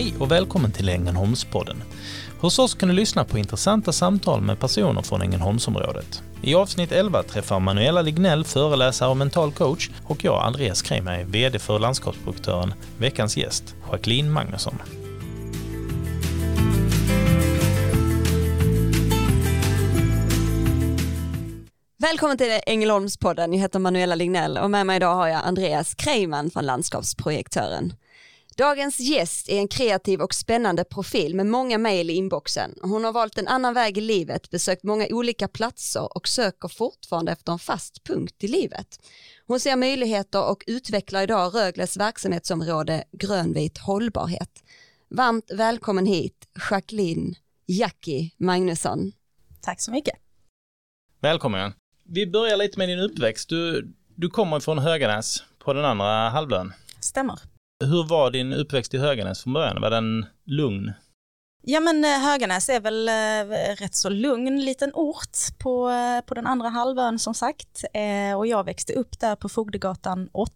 [0.00, 1.82] Hej och välkommen till Ängelholmspodden.
[2.40, 6.22] Hos oss kan du lyssna på intressanta samtal med personer från Ängelholmsområdet.
[6.42, 11.58] I avsnitt 11 träffar Manuela Lignell, föreläsare och mental coach, och jag, Andreas Kremer, VD
[11.58, 14.74] för landskapsproduktören, veckans gäst, Jacqueline Magnusson.
[21.98, 23.52] Välkommen till Ängelholmspodden.
[23.52, 27.92] Jag heter Manuela Lignell och med mig idag har jag Andreas Kreiman från Landskapsprojektören.
[28.60, 32.74] Dagens gäst är en kreativ och spännande profil med många mejl i inboxen.
[32.82, 37.32] Hon har valt en annan väg i livet, besökt många olika platser och söker fortfarande
[37.32, 38.86] efter en fast punkt i livet.
[39.46, 44.64] Hon ser möjligheter och utvecklar idag Rögles verksamhetsområde grönvit hållbarhet.
[45.08, 47.34] Varmt välkommen hit Jacqueline
[47.66, 49.12] Jackie Magnusson.
[49.60, 50.14] Tack så mycket.
[51.20, 51.72] Välkommen.
[52.04, 53.48] Vi börjar lite med din uppväxt.
[53.48, 56.72] Du, du kommer från Höganäs på den andra halvön.
[57.00, 57.49] Stämmer.
[57.84, 59.80] Hur var din uppväxt i Höganäs från början?
[59.80, 60.92] Var den lugn?
[61.62, 66.34] Ja men eh, Höganäs är väl eh, rätt så lugn liten ort på, eh, på
[66.34, 67.84] den andra halvön som sagt.
[67.94, 70.52] Eh, och jag växte upp där på Fogdegatan 8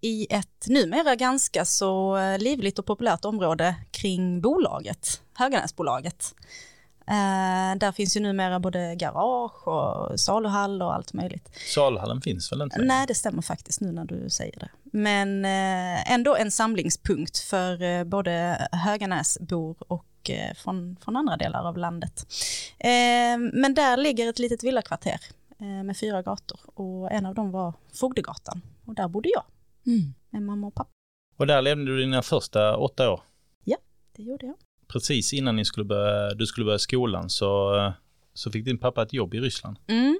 [0.00, 6.34] i ett numera ganska så eh, livligt och populärt område kring bolaget, Höganäsbolaget.
[7.06, 11.48] Eh, där finns ju numera både garage och saluhall och allt möjligt.
[11.74, 12.82] Saluhallen finns väl inte?
[12.82, 14.68] Nej, det stämmer faktiskt nu när du säger det.
[14.82, 21.68] Men eh, ändå en samlingspunkt för eh, både Höganäsbor och eh, från, från andra delar
[21.68, 22.26] av landet.
[22.78, 25.20] Eh, men där ligger ett litet villakvarter
[25.60, 29.42] eh, med fyra gator och en av dem var Fogdegatan och där bodde jag
[29.86, 30.14] Mm.
[30.30, 30.90] med mamma och pappa.
[31.38, 33.20] Och där levde du dina första åtta år?
[34.16, 34.54] Det gjorde jag.
[34.88, 37.92] Precis innan ni skulle börja, du skulle börja skolan så,
[38.34, 39.76] så fick din pappa ett jobb i Ryssland.
[39.86, 40.18] Mm.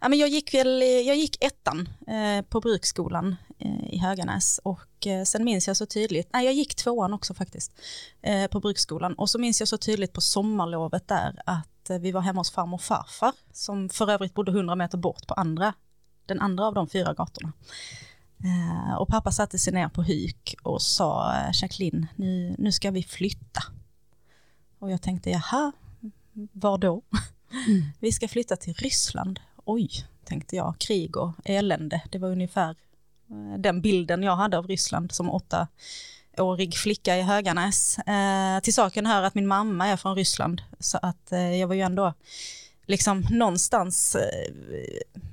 [0.00, 5.06] Ja, men jag, gick väl, jag gick ettan eh, på bruksskolan eh, i Höganäs och
[5.06, 7.72] eh, sen minns jag så tydligt, nej jag gick tvåan också faktiskt
[8.22, 12.12] eh, på bruksskolan och så minns jag så tydligt på sommarlovet där att eh, vi
[12.12, 15.74] var hemma hos farmor och farfar som för övrigt bodde 100 meter bort på andra,
[16.26, 17.52] den andra av de fyra gatorna.
[18.44, 22.90] Eh, och pappa satte sig ner på huk och sa eh, Jacqueline, nu, nu ska
[22.90, 23.62] vi flytta.
[24.82, 25.72] Och jag tänkte, jaha,
[26.52, 27.02] var då?
[28.00, 29.40] Vi ska flytta till Ryssland.
[29.64, 29.90] Oj,
[30.24, 32.02] tänkte jag, krig och elände.
[32.10, 32.70] Det var ungefär
[33.30, 37.98] eh, den bilden jag hade av Ryssland som åttaårig flicka i Höganäs.
[37.98, 41.74] Eh, till saken hör att min mamma är från Ryssland, så att eh, jag var
[41.74, 42.14] ju ändå
[42.86, 44.50] liksom någonstans eh,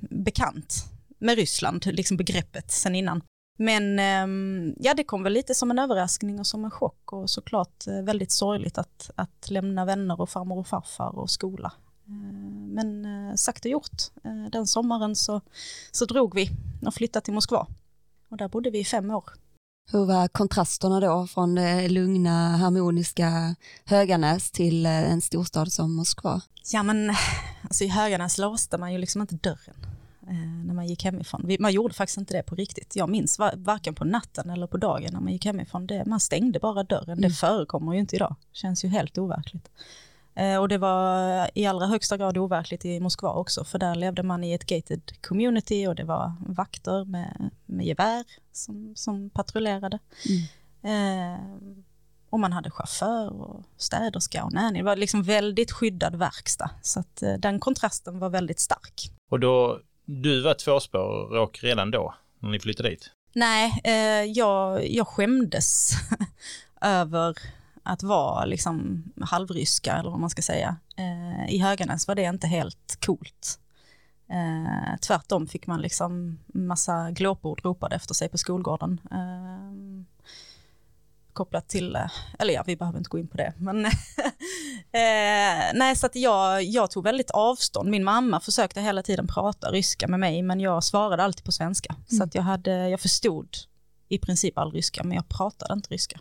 [0.00, 0.84] bekant
[1.18, 3.22] med Ryssland, liksom begreppet sen innan.
[3.62, 7.30] Men ehm, ja, det kom väl lite som en överraskning och som en chock och
[7.30, 11.72] såklart eh, väldigt sorgligt att, att lämna vänner och farmor och farfar och skola.
[12.06, 12.12] Eh,
[12.74, 14.02] Men eh, sagt och gjort,
[14.52, 15.40] den sommaren så,
[15.90, 16.50] så drog vi
[16.86, 17.66] och flyttade till Moskva.
[18.28, 19.24] Och där bodde vi i fem år.
[19.92, 26.40] Hur var kontrasterna då från det lugna, harmoniska Höganäs till en storstad som Moskva?
[26.72, 27.14] Ja men
[27.62, 29.89] alltså i Höganäs låste man ju liksom inte dörren
[30.38, 31.42] när man gick hemifrån.
[31.44, 32.96] Vi, man gjorde faktiskt inte det på riktigt.
[32.96, 35.86] Jag minns va, varken på natten eller på dagen när man gick hemifrån.
[35.86, 37.18] Det, man stängde bara dörren.
[37.18, 37.20] Mm.
[37.20, 38.36] Det förekommer ju inte idag.
[38.52, 39.70] Känns ju helt overkligt.
[40.34, 44.22] Eh, och det var i allra högsta grad overkligt i Moskva också, för där levde
[44.22, 49.98] man i ett gated community och det var vakter med, med gevär som, som patrullerade.
[50.82, 51.40] Eh,
[52.30, 54.78] och man hade chaufför och städerska och nanny.
[54.78, 59.12] Det var liksom väldigt skyddad verkstad, så att eh, den kontrasten var väldigt stark.
[59.30, 63.10] Och då, du var tvåspråk redan då, när ni flyttade dit?
[63.32, 65.92] Nej, eh, jag, jag skämdes
[66.80, 67.36] över
[67.82, 70.76] att vara liksom halvryska eller vad man ska säga.
[70.96, 73.58] Eh, I Höganäs var det inte helt coolt.
[74.28, 79.00] Eh, tvärtom fick man liksom massa glåpord ropade efter sig på skolgården.
[79.10, 80.04] Eh,
[81.32, 83.84] kopplat till, eh, eller ja, vi behöver inte gå in på det, men
[84.92, 87.90] eh, nej, så att jag, jag tog väldigt avstånd.
[87.90, 91.96] Min mamma försökte hela tiden prata ryska med mig, men jag svarade alltid på svenska.
[92.08, 93.48] Så att jag, hade, jag förstod
[94.08, 96.20] i princip all ryska, men jag pratade inte ryska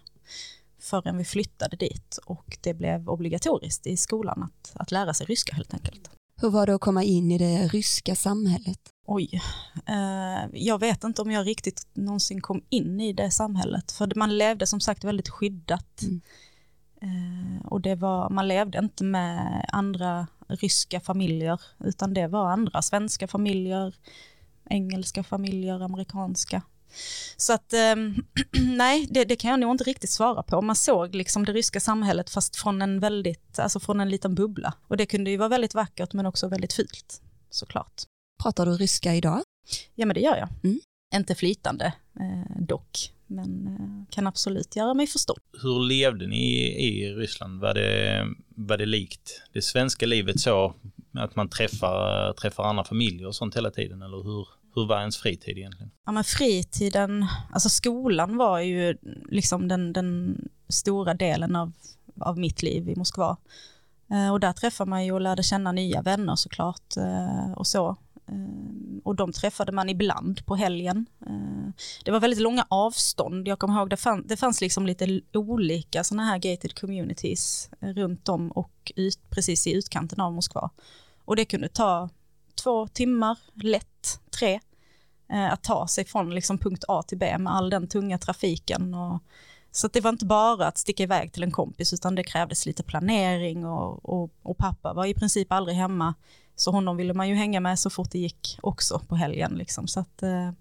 [0.79, 5.55] förrän vi flyttade dit och det blev obligatoriskt i skolan att, att lära sig ryska
[5.55, 6.09] helt enkelt.
[6.41, 8.79] Hur var det att komma in i det ryska samhället?
[9.05, 9.41] Oj,
[9.85, 14.37] eh, jag vet inte om jag riktigt någonsin kom in i det samhället, för man
[14.37, 16.01] levde som sagt väldigt skyddat.
[16.01, 16.21] Mm.
[17.01, 22.81] Eh, och det var, man levde inte med andra ryska familjer, utan det var andra
[22.81, 23.95] svenska familjer,
[24.69, 26.61] engelska familjer, amerikanska.
[27.37, 28.15] Så att ehm,
[28.77, 30.61] nej, det, det kan jag nog inte riktigt svara på.
[30.61, 34.73] Man såg liksom det ryska samhället fast från en väldigt, alltså från en liten bubbla.
[34.87, 38.03] Och det kunde ju vara väldigt vackert men också väldigt fult, såklart.
[38.43, 39.41] Pratar du ryska idag?
[39.95, 40.49] Ja men det gör jag.
[40.63, 40.79] Mm.
[41.15, 43.13] Inte flytande, eh, dock.
[43.27, 45.39] Men eh, kan absolut göra mig förstådd.
[45.61, 46.55] Hur levde ni
[46.87, 47.61] i Ryssland?
[47.61, 48.25] Var det,
[48.55, 50.73] var det likt det svenska livet så
[51.13, 54.01] att man träffar, träffar andra familjer och sånt hela tiden?
[54.01, 55.91] Eller hur, hur var ens fritid egentligen?
[56.05, 58.97] Ja men fritiden, alltså skolan var ju
[59.29, 60.37] liksom den, den
[60.69, 61.71] stora delen av,
[62.19, 63.37] av mitt liv i Moskva.
[64.11, 67.97] Eh, och där träffade man ju och lärde känna nya vänner såklart eh, och så.
[68.31, 71.05] Ehm, och de träffade man ibland på helgen.
[71.27, 71.73] Ehm,
[72.05, 73.47] det var väldigt långa avstånd.
[73.47, 77.89] Jag kommer ihåg det, fann, det fanns liksom lite olika sådana här gated communities eh,
[77.89, 80.69] runt om och ut, precis i utkanten av Moskva.
[81.25, 82.09] Och det kunde ta
[82.63, 84.59] två timmar, lätt, tre,
[85.31, 88.93] eh, att ta sig från liksom punkt A till B med all den tunga trafiken.
[88.93, 89.23] Och,
[89.71, 92.83] så det var inte bara att sticka iväg till en kompis utan det krävdes lite
[92.83, 96.13] planering och, och, och pappa var i princip aldrig hemma
[96.59, 99.55] så honom ville man ju hänga med så fort det gick också på helgen.
[99.55, 99.87] Liksom.
[99.87, 100.51] Så att, eh,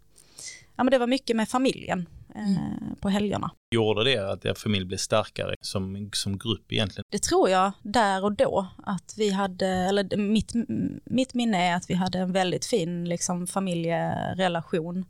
[0.77, 2.97] ja, men det var mycket med familjen eh, mm.
[3.01, 3.51] på helgerna.
[3.75, 7.05] Gjorde det att er familj blev starkare som, som grupp egentligen?
[7.11, 8.67] Det tror jag där och då.
[8.87, 10.53] Att vi hade, eller mitt,
[11.05, 15.05] mitt minne är att vi hade en väldigt fin liksom, familjerelation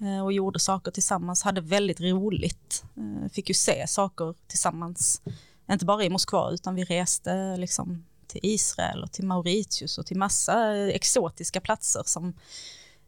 [0.00, 2.84] eh, och gjorde saker tillsammans, hade väldigt roligt.
[3.32, 5.22] Fick ju se saker tillsammans,
[5.70, 10.16] inte bara i Moskva utan vi reste liksom till Israel och till Mauritius och till
[10.16, 12.34] massa exotiska platser som,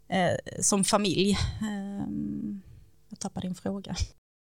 [0.09, 1.31] eh, som familj.
[1.63, 2.07] Eh,
[3.09, 3.97] jag tappade din fråga.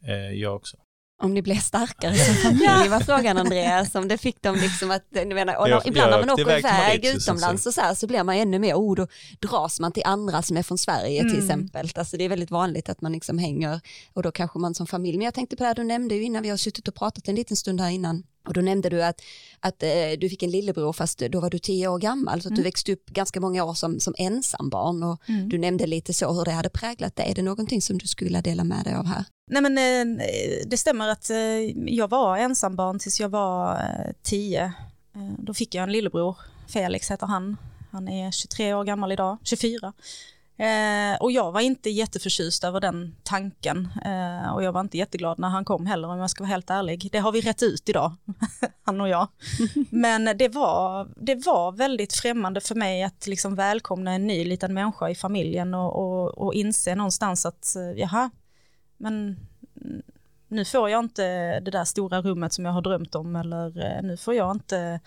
[0.05, 0.77] Eh, jag också.
[1.21, 5.03] Om ni blev starkare som familj var frågan Andreas, om det fick dem liksom att,
[5.11, 8.23] ni menar, och jag, ibland när man åker iväg utomlands och så här så blir
[8.23, 9.07] man ännu mer, oh då
[9.39, 11.33] dras man till andra som är från Sverige mm.
[11.33, 13.79] till exempel, alltså det är väldigt vanligt att man liksom hänger
[14.13, 16.23] och då kanske man som familj, men jag tänkte på det här du nämnde ju
[16.23, 19.03] innan vi har suttit och pratat en liten stund här innan, och då nämnde du
[19.03, 19.21] att,
[19.59, 19.89] att eh,
[20.19, 22.57] du fick en lillebror fast då var du tio år gammal så att mm.
[22.57, 25.49] du växte upp ganska många år som, som ensambarn och mm.
[25.49, 27.31] du nämnde lite så hur det hade präglat dig.
[27.31, 29.25] Är det någonting som du skulle dela med dig av här?
[29.51, 30.25] Nej men eh,
[30.65, 31.37] det stämmer att eh,
[31.95, 33.77] jag var ensambarn tills jag var
[34.21, 34.73] tio.
[35.37, 36.37] Då fick jag en lillebror,
[36.67, 37.57] Felix heter han.
[37.91, 39.93] Han är 23 år gammal idag, 24.
[40.59, 45.39] Eh, och jag var inte jätteförtjust över den tanken eh, och jag var inte jätteglad
[45.39, 47.09] när han kom heller om jag ska vara helt ärlig.
[47.11, 48.15] Det har vi rätt ut idag,
[48.83, 49.27] han och jag.
[49.89, 54.73] Men det var, det var väldigt främmande för mig att liksom välkomna en ny liten
[54.73, 58.29] människa i familjen och, och, och inse någonstans att eh, jaha,
[58.97, 59.37] men
[60.47, 64.01] nu får jag inte det där stora rummet som jag har drömt om eller eh,
[64.03, 64.99] nu får jag inte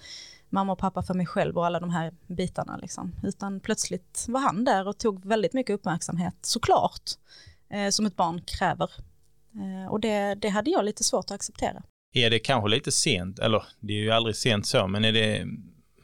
[0.53, 2.77] mamma och pappa för mig själv och alla de här bitarna.
[2.77, 3.13] Liksom.
[3.23, 7.11] Utan plötsligt var han där och tog väldigt mycket uppmärksamhet, såklart,
[7.71, 8.91] eh, som ett barn kräver.
[9.55, 11.83] Eh, och det, det hade jag lite svårt att acceptera.
[12.15, 15.47] Är det kanske lite sent, eller det är ju aldrig sent så, men är det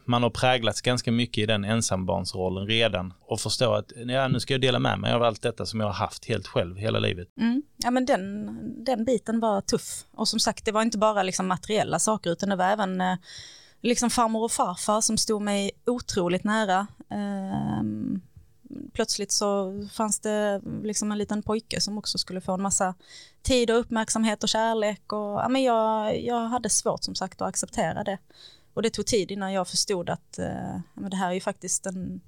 [0.09, 4.55] man har präglats ganska mycket i den ensambarnsrollen redan och förstå att ja, nu ska
[4.55, 7.29] jag dela med mig av allt detta som jag har haft helt själv hela livet.
[7.41, 7.63] Mm.
[7.77, 11.47] Ja men den, den biten var tuff och som sagt det var inte bara liksom
[11.47, 13.17] materiella saker utan det var även eh,
[13.81, 16.87] liksom farmor och farfar som stod mig otroligt nära.
[17.11, 18.21] Ehm,
[18.93, 22.95] plötsligt så fanns det liksom en liten pojke som också skulle få en massa
[23.43, 25.13] tid och uppmärksamhet och kärlek.
[25.13, 28.19] Och, ja, men jag, jag hade svårt som sagt att acceptera det.
[28.75, 31.87] Och det tog tid innan jag förstod att eh, men det här är ju faktiskt
[31.87, 32.21] en,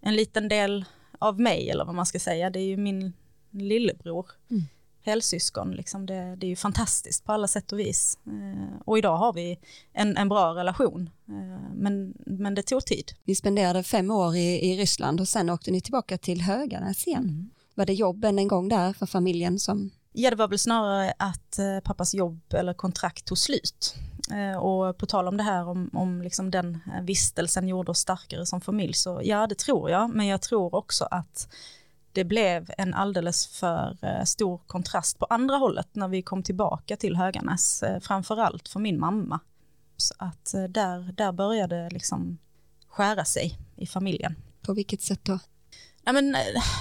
[0.00, 0.84] en liten del
[1.18, 2.50] av mig eller vad man ska säga.
[2.50, 3.12] Det är ju min
[3.50, 4.26] lillebror.
[4.50, 4.66] Mm
[5.02, 5.70] helsyskon.
[5.70, 8.18] Liksom det, det är ju fantastiskt på alla sätt och vis.
[8.26, 9.58] Eh, och idag har vi
[9.92, 11.10] en, en bra relation.
[11.28, 13.12] Eh, men, men det tog tid.
[13.24, 17.24] Ni spenderade fem år i, i Ryssland och sen åkte ni tillbaka till Höganäs igen.
[17.24, 17.50] Mm.
[17.74, 21.58] Var det jobben en gång där för familjen som Ja, det var väl snarare att
[21.58, 23.94] eh, pappas jobb eller kontrakt tog slut.
[24.60, 28.60] Och på tal om det här om, om liksom den vistelsen gjorde oss starkare som
[28.60, 30.14] familj, så ja, det tror jag.
[30.14, 31.48] Men jag tror också att
[32.12, 36.96] det blev en alldeles för eh, stor kontrast på andra hållet när vi kom tillbaka
[36.96, 39.40] till Höganäs, eh, framförallt för min mamma.
[39.96, 42.38] Så att eh, där, där började liksom
[42.88, 44.34] skära sig i familjen.
[44.62, 45.38] På vilket sätt då?
[46.04, 46.36] Ja, men,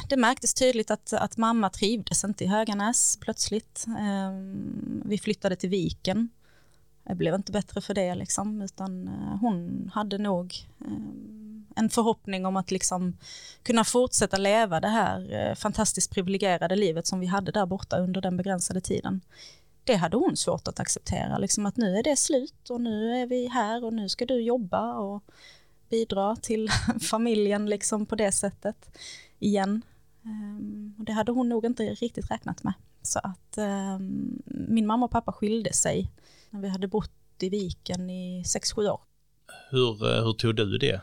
[0.09, 3.85] det märktes tydligt att, att mamma trivdes inte i Höganäs plötsligt.
[5.05, 6.29] Vi flyttade till Viken.
[7.11, 10.91] Det blev inte bättre för det liksom, utan eh, hon hade nog eh,
[11.75, 13.17] en förhoppning om att liksom
[13.63, 18.21] kunna fortsätta leva det här eh, fantastiskt privilegierade livet som vi hade där borta under
[18.21, 19.21] den begränsade tiden.
[19.83, 23.25] Det hade hon svårt att acceptera, liksom att nu är det slut och nu är
[23.25, 25.23] vi här och nu ska du jobba och
[25.89, 26.69] bidra till
[27.01, 28.97] familjen liksom på det sättet
[29.39, 29.81] igen.
[30.25, 32.73] Ehm, det hade hon nog inte riktigt räknat med.
[33.01, 36.11] Så att ehm, min mamma och pappa skilde sig
[36.51, 39.01] när vi hade bott i viken i 6-7 år.
[39.69, 41.01] Hur, eh, hur tog du det?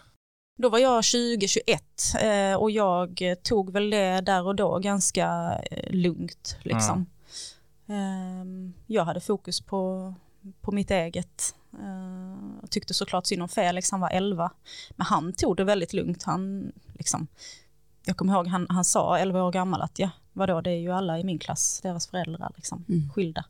[0.56, 5.58] Då var jag 20-21 och jag tog väl det där och då ganska
[5.90, 6.56] lugnt.
[6.62, 7.06] Liksom.
[7.88, 8.72] Mm.
[8.86, 10.14] Jag hade fokus på,
[10.60, 11.54] på mitt eget.
[12.60, 14.50] Jag tyckte såklart synd om Felix, han var 11.
[14.90, 16.22] Men han tog det väldigt lugnt.
[16.22, 17.26] Han, liksom,
[18.04, 20.92] jag kommer ihåg han, han sa 11 år gammal att ja, vadå, det är ju
[20.92, 23.10] alla i min klass, deras föräldrar liksom, mm.
[23.10, 23.44] skilda.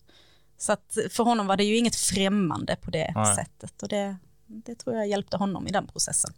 [0.59, 3.37] Så att för honom var det ju inget främmande på det Nej.
[3.37, 6.33] sättet och det, det tror jag hjälpte honom i den processen.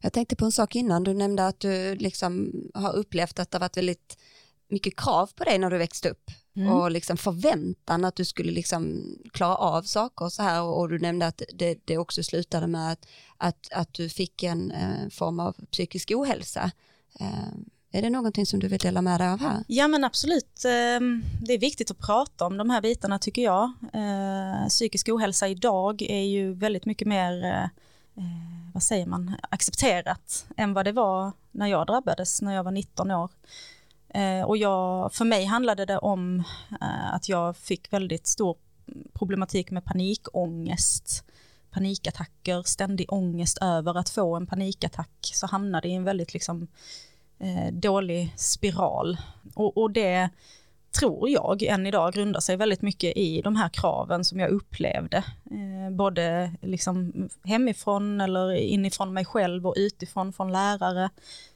[0.00, 3.56] Jag tänkte på en sak innan, du nämnde att du liksom har upplevt att det
[3.56, 4.18] har varit väldigt
[4.68, 6.72] mycket krav på dig när du växte upp mm.
[6.72, 10.98] och liksom förväntan att du skulle liksom klara av saker och så här och, du
[10.98, 15.40] nämnde att det, det också slutade med att, att, att du fick en eh, form
[15.40, 16.70] av psykisk ohälsa.
[17.20, 17.48] Eh,
[17.94, 19.64] är det någonting som du vill dela med dig av här?
[19.66, 20.64] Ja men absolut.
[20.64, 23.72] Ehm, det är viktigt att prata om de här bitarna tycker jag.
[23.92, 30.46] Ehm, psykisk ohälsa idag är ju väldigt mycket mer, eh, eh, vad säger man, accepterat
[30.56, 33.30] än vad det var när jag drabbades när jag var 19 år.
[34.08, 36.44] Ehm, och jag, för mig handlade det om
[36.80, 38.56] eh, att jag fick väldigt stor
[39.12, 41.24] problematik med panikångest
[41.70, 46.68] panikattacker, ständig ångest över att få en panikattack, så hamnade i en väldigt liksom,
[47.38, 49.16] eh, dålig spiral.
[49.54, 50.30] Och, och, det
[51.00, 55.16] tror jag än idag grundar sig väldigt mycket i de här kraven som jag upplevde.
[55.50, 61.10] Eh, både liksom hemifrån eller inifrån mig själv och utifrån från lärare.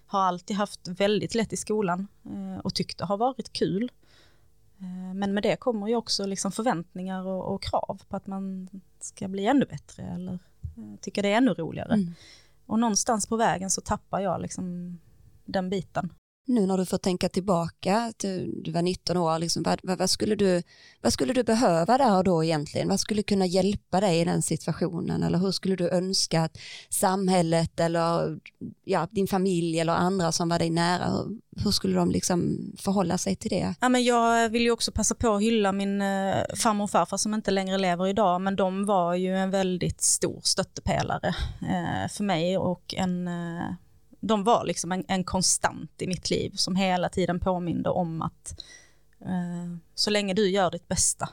[0.06, 3.90] Har alltid haft väldigt lätt i skolan eh, och tyckt det har varit kul.
[4.78, 8.68] Eh, men med det kommer ju också liksom förväntningar och, och, krav på att man
[9.00, 10.32] ska bli ännu bättre eller
[10.76, 11.94] eh, tycka det är ännu roligare.
[11.94, 12.14] Mm.
[12.66, 14.98] Och någonstans på vägen så tappar jag liksom
[15.48, 16.10] den biten
[16.48, 20.34] nu när du får tänka tillbaka, du, du var 19 år, liksom, vad, vad, skulle
[20.34, 20.62] du,
[21.02, 22.88] vad skulle du behöva där och då egentligen?
[22.88, 25.22] Vad skulle kunna hjälpa dig i den situationen?
[25.22, 28.38] Eller hur skulle du önska att samhället eller
[28.84, 33.18] ja, din familj eller andra som var dig nära, hur, hur skulle de liksom förhålla
[33.18, 33.74] sig till det?
[33.80, 37.16] Ja, men jag vill ju också passa på att hylla min eh, farmor och farfar
[37.16, 41.28] som inte längre lever idag, men de var ju en väldigt stor stöttepelare
[41.62, 43.72] eh, för mig och en eh,
[44.20, 48.64] de var liksom en, en, konstant i mitt liv som hela tiden påminde om att
[49.20, 51.28] eh, så länge du gör ditt bästa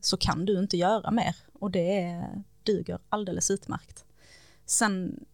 [0.00, 2.26] så kan du inte göra mer och det
[2.62, 4.04] duger alldeles utmärkt.
[4.66, 5.24] Sen,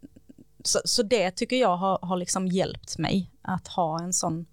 [0.64, 4.46] så, så det tycker jag har, har liksom hjälpt mig att ha en sån,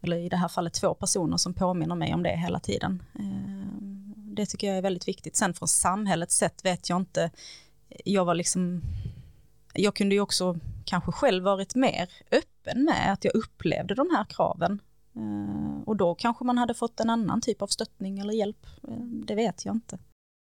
[0.00, 3.02] eller i det här fallet två personer som påminner mig om det hela tiden.
[3.14, 3.82] Eh,
[4.16, 5.36] det tycker jag är väldigt viktigt.
[5.36, 7.30] Sen från samhällets sätt vet jag inte,
[8.04, 8.82] jag var liksom,
[9.74, 14.24] jag kunde ju också kanske själv varit mer öppen med att jag upplevde de här
[14.24, 14.80] kraven.
[15.16, 18.66] Eh, och då kanske man hade fått en annan typ av stöttning eller hjälp.
[18.88, 19.98] Eh, det vet jag inte.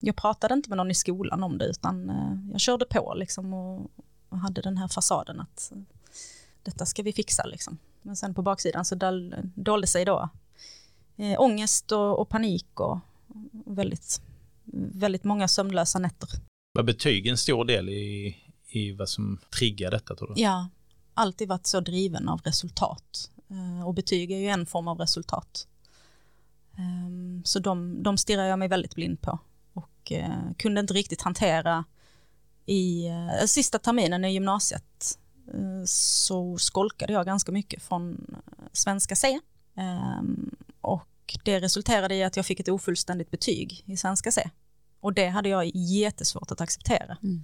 [0.00, 3.54] Jag pratade inte med någon i skolan om det utan eh, jag körde på liksom
[3.54, 3.90] och,
[4.28, 5.72] hade den här fasaden att
[6.62, 7.78] detta ska vi fixa liksom.
[8.02, 8.94] Men sen på baksidan så
[9.54, 10.28] dolde sig då
[11.16, 12.98] eh, ångest och, och panik och
[13.66, 14.22] väldigt,
[14.92, 16.28] väldigt många sömnlösa nätter.
[16.72, 18.36] Var betyg en stor del i,
[18.76, 20.42] i vad som triggar detta tror du?
[20.42, 20.68] Ja,
[21.14, 23.30] alltid varit så driven av resultat.
[23.50, 25.66] Eh, och betyg är ju en form av resultat.
[26.78, 29.38] Ehm, så de, de stirrar jag mig väldigt blind på
[29.72, 31.84] och eh, kunde inte riktigt hantera
[32.66, 35.18] i eh, sista terminen i gymnasiet
[35.86, 38.36] så skolkade jag ganska mycket från
[38.72, 39.40] svenska C.
[39.74, 40.50] Ehm,
[40.80, 44.50] och det resulterade i att jag fick ett ofullständigt betyg i svenska C.
[45.00, 47.16] Och det hade jag jättesvårt att acceptera.
[47.22, 47.42] Mm.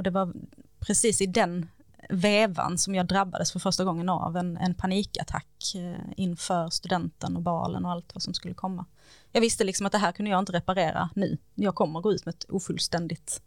[0.00, 0.32] Och det var
[0.78, 1.68] precis i den
[2.08, 7.42] vevan som jag drabbades för första gången av en, en panikattack eh, inför studenten och
[7.42, 8.84] balen och allt vad som skulle komma.
[9.32, 11.38] Jag visste liksom att det här kunde jag inte reparera nu.
[11.54, 13.42] Jag kommer gå ut med ett ofullständigt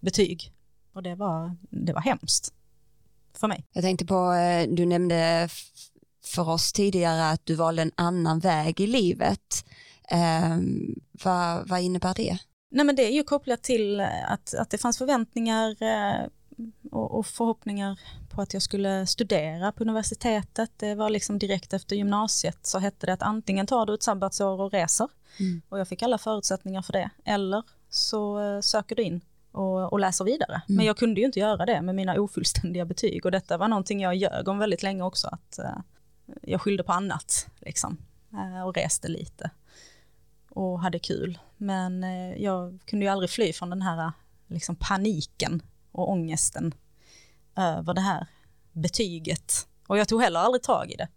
[0.00, 0.52] betyg.
[0.92, 2.52] Och det var, det var hemskt
[3.34, 3.64] för mig.
[3.72, 5.48] Jag tänkte på, eh, du nämnde
[6.24, 9.64] för oss tidigare att du valde en annan väg i livet.
[10.10, 10.58] Eh,
[11.24, 12.38] vad, vad innebär det?
[12.74, 16.26] Nej men det är ju kopplat till eh, att, att det fanns förväntningar eh,
[16.90, 18.00] och, och, förhoppningar
[18.30, 20.70] på att jag skulle studera på universitetet.
[20.76, 24.60] Det var liksom direkt efter gymnasiet så hette det att antingen tar du ett sabbatsår
[24.60, 25.08] och reser
[25.40, 25.62] mm.
[25.68, 29.20] och jag fick alla förutsättningar för det eller så eh, söker du in
[29.52, 30.62] och, och läser vidare.
[30.68, 30.76] Mm.
[30.76, 34.00] Men jag kunde ju inte göra det med mina ofullständiga betyg och detta var någonting
[34.00, 35.58] jag ljög om väldigt länge också att
[36.42, 37.98] jag skyllde på annat liksom
[38.66, 39.50] och reste lite
[40.54, 41.38] och hade kul.
[41.56, 44.12] Men eh, jag kunde ju aldrig fly från den här
[44.48, 46.74] liksom, paniken och ångesten
[47.56, 48.26] över det här
[48.72, 49.68] betyget.
[49.86, 51.08] Och jag tog heller aldrig tag i det.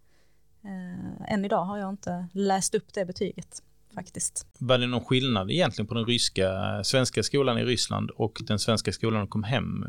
[0.63, 3.63] Eh, än idag har jag inte läst upp det betyget
[3.95, 4.47] faktiskt.
[4.59, 8.91] Var det någon skillnad egentligen på den ryska, svenska skolan i Ryssland och den svenska
[8.91, 9.85] skolan du kom hem?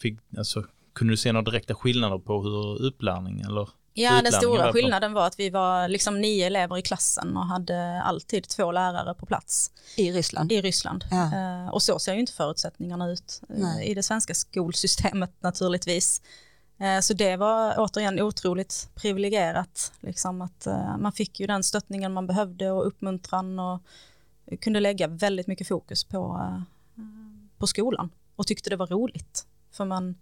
[0.00, 4.72] Fick, alltså, Kunde du se några direkta skillnader på hur upplärning eller Ja, den stora
[4.72, 9.14] skillnaden var att vi var liksom nio elever i klassen och hade alltid två lärare
[9.14, 10.52] på plats I Ryssland.
[10.52, 11.04] i Ryssland.
[11.10, 11.24] Ja.
[11.34, 13.86] Eh, och så ser ju inte förutsättningarna ut eh, Nej.
[13.86, 16.22] i det svenska skolsystemet naturligtvis.
[16.80, 20.66] Eh, så det var återigen otroligt privilegierat, liksom att
[20.98, 23.82] man fick ju den stöttningen man behövde och uppmuntran och
[24.60, 26.52] kunde lägga väldigt mycket fokus på,
[27.58, 29.46] på skolan och tyckte det var roligt.
[29.72, 30.14] För man,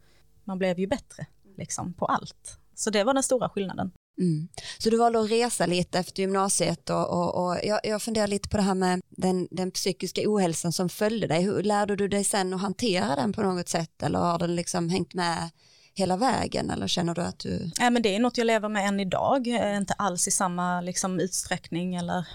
[0.45, 2.59] man blev ju bättre liksom, på allt.
[2.81, 3.91] Så det var den stora skillnaden.
[4.21, 4.49] Mm.
[4.79, 8.49] Så du valde att resa lite efter gymnasiet och, och, och jag, jag funderar lite
[8.49, 11.43] på det här med den, den psykiska ohälsan som följde dig.
[11.43, 14.89] Hur lärde du dig sen att hantera den på något sätt eller har den liksom
[14.89, 15.51] hängt med
[15.95, 17.71] hela vägen eller känner du att du...
[17.81, 21.21] Nej, men det är något jag lever med än idag, inte alls i samma liksom,
[21.21, 22.27] utsträckning eller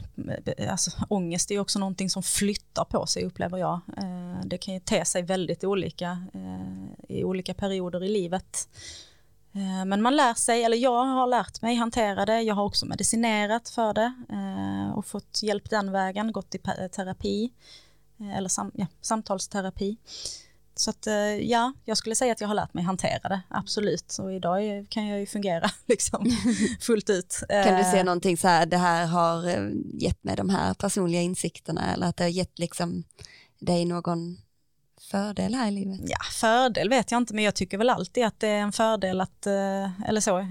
[0.57, 3.79] eh, alltså, ångest är också någonting som flyttar på sig upplever jag.
[3.97, 8.67] Eh, Det kan ju te sig väldigt olika eh, i olika perioder i livet.
[9.55, 12.85] Eh, Men man lär sig, eller jag har lärt mig hantera det, jag har också
[12.85, 17.51] medicinerat för det eh, och fått hjälp den vägen, gått i pa- terapi
[18.19, 19.97] eh, eller sam, ja, samtalsterapi.
[20.77, 24.17] Så att eh, ja, jag skulle säga att jag har lärt mig hantera det, absolut.
[24.19, 26.25] Och idag kan jag ju fungera liksom
[26.81, 27.43] fullt ut.
[27.49, 30.73] Kan du se Eh, någonting så här, det här har eh, gett mig de här
[30.73, 33.03] personliga insikterna eller att det har gett liksom
[33.59, 34.37] dig någon
[35.11, 35.99] fördel här i livet?
[36.03, 39.21] Ja, fördel vet jag inte, men jag tycker väl alltid att det är en fördel
[39.21, 40.47] att, eh, eller så,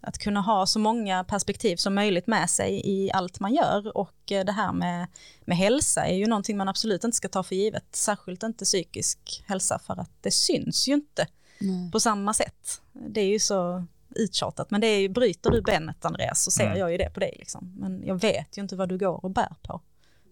[0.00, 3.96] att kunna ha så många perspektiv som möjligt med sig i allt man gör.
[3.96, 5.06] Och eh, det här med,
[5.44, 9.44] med hälsa är ju någonting man absolut inte ska ta för givet, särskilt inte psykisk
[9.46, 11.26] hälsa, för att det syns ju inte
[11.60, 11.90] Mm.
[11.90, 12.80] på samma sätt.
[12.92, 13.84] Det är ju så
[14.16, 16.78] uttjatat, men det är ju, bryter du benet Andreas så ser Mm.
[16.78, 17.74] jag ju det på dig liksom.
[17.78, 19.80] Men jag vet ju inte vad du går och bär på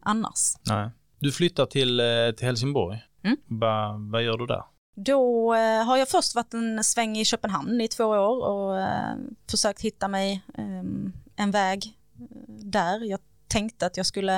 [0.03, 0.57] annars.
[0.67, 0.91] Nej.
[1.19, 2.99] Du flyttar till, eh, till Helsingborg.
[3.23, 3.37] Mm.
[3.47, 4.63] Va, vad gör du där?
[4.95, 9.17] Då eh, har jag först varit en sväng i Köpenhamn i två år och eh,
[9.51, 10.83] försökt hitta mig eh,
[11.37, 13.01] en väg eh, där.
[13.01, 14.37] Jag tänkte att jag skulle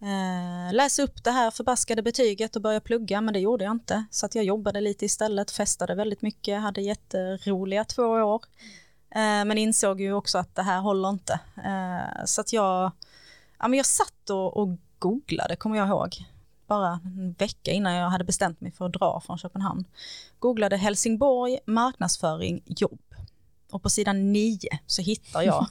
[0.00, 4.04] eh, läsa upp det här förbaskade betyget och börja plugga, men det gjorde jag inte.
[4.10, 8.42] Så att jag jobbade lite istället, festade väldigt mycket, hade jätteroliga två år.
[9.10, 11.40] Eh, men insåg ju också att det här håller inte.
[12.24, 12.90] Så att jag,
[13.58, 16.31] ja, men jag satt och, och googlade, kommer jag ihåg
[16.72, 19.84] bara en vecka innan jag hade bestämt mig för att dra från Köpenhamn.
[20.38, 23.00] Googlade Helsingborg marknadsföring jobb.
[23.72, 25.66] Och på sidan 9 så hittar jag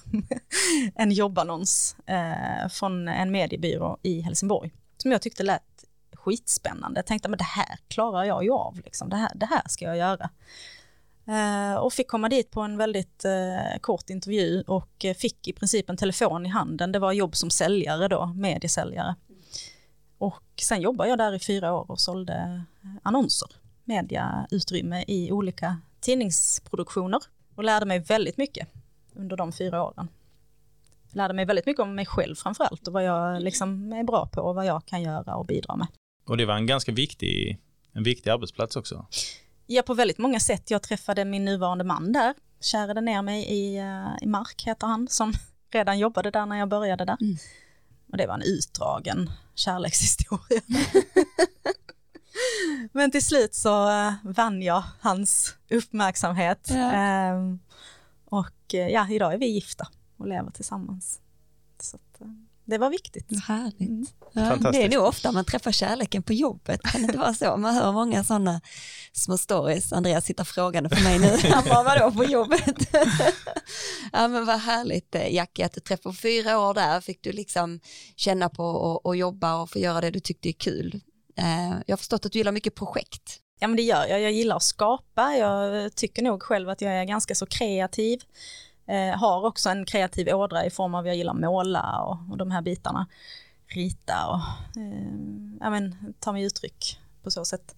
[0.96, 6.98] en jobbannons eh, från en mediebyrå i Helsingborg som jag tyckte lät skitspännande.
[6.98, 9.10] Jag tänkte men det här klarar jag ju av, liksom.
[9.10, 10.30] det, här, det här ska jag göra.
[11.28, 15.54] Eh, och fick komma dit på en väldigt eh, kort intervju och eh, fick i
[15.54, 16.92] princip en telefon i handen.
[16.92, 19.16] Det var jobb som säljare då, mediesäljare.
[20.22, 22.64] Och sen jobbade jag där i fyra år och sålde
[23.02, 23.50] annonser,
[23.84, 27.20] mediautrymme i olika tidningsproduktioner
[27.56, 28.68] och lärde mig väldigt mycket
[29.14, 30.08] under de fyra åren.
[31.12, 34.28] Lärde mig väldigt mycket om mig själv framför allt och vad jag liksom är bra
[34.28, 35.88] på och vad jag kan göra och bidra med.
[36.28, 37.60] Och det var en ganska viktig,
[37.92, 39.06] en viktig arbetsplats också.
[39.66, 40.72] Ja, på väldigt många sätt.
[40.72, 45.08] Jag träffade min nuvarande man där, kärade ner mig i, eh, i Mark, heter han,
[45.08, 45.34] som
[45.72, 47.18] redan jobbade där när jag började där.
[47.22, 47.38] Mm.
[48.12, 50.62] Och det var en utdragen kärlekshistoria.
[52.92, 56.68] Men till slut så eh, vann jag hans uppmärksamhet.
[56.70, 56.92] Ja.
[56.92, 57.60] Ehm,
[58.26, 61.20] och eh, ja, idag är vi gifta och lever tillsammans.
[61.80, 62.28] Så att, eh,
[62.66, 63.44] det var viktigt.
[63.48, 63.80] Härligt.
[63.80, 64.06] Mm.
[64.34, 67.58] Ja, det är nog ofta man träffar kärleken på jobbet, kan det inte vara så?
[67.58, 68.62] Man hör många sådana
[69.14, 69.94] små stories.
[69.94, 72.94] Andreas sitter frågande för mig nu, han bara vadå på jobbet?
[74.12, 77.80] ja men vad härligt eh, Jackie att du träffade fyra år där, fick du liksom
[78.16, 81.02] känna på och, och jobba och få göra det du tyckte är kul.
[81.38, 83.40] Eh, jag har förstått att du gillar mycket projekt.
[83.60, 86.94] Ja men det gör jag, jag gillar att skapa, jag tycker nog själv att jag
[86.94, 88.22] är ganska så kreativ.
[88.88, 92.52] Eh, har också en kreativ ådra i form av jag gillar måla och, och de
[92.52, 93.08] här bitarna.
[93.68, 95.14] Rita och eh,
[95.60, 97.76] ja, men, ta mig uttryck på så sätt.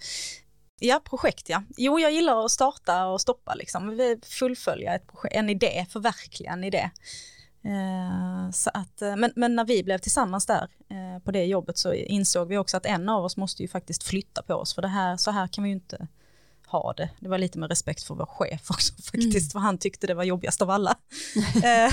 [0.79, 1.63] Ja, projekt ja.
[1.77, 3.99] Jo, jag gillar att starta och stoppa liksom.
[4.23, 6.89] Fullfölja ett projekt, en idé, förverkliga en idé.
[7.65, 11.77] Eh, så att, eh, men, men när vi blev tillsammans där eh, på det jobbet
[11.77, 14.81] så insåg vi också att en av oss måste ju faktiskt flytta på oss för
[14.81, 16.07] det här, så här kan vi ju inte
[16.77, 17.09] ha det.
[17.19, 20.23] Det var lite med respekt för vår chef också faktiskt, för han tyckte det var
[20.23, 20.95] jobbigast av alla.
[21.63, 21.91] Eh,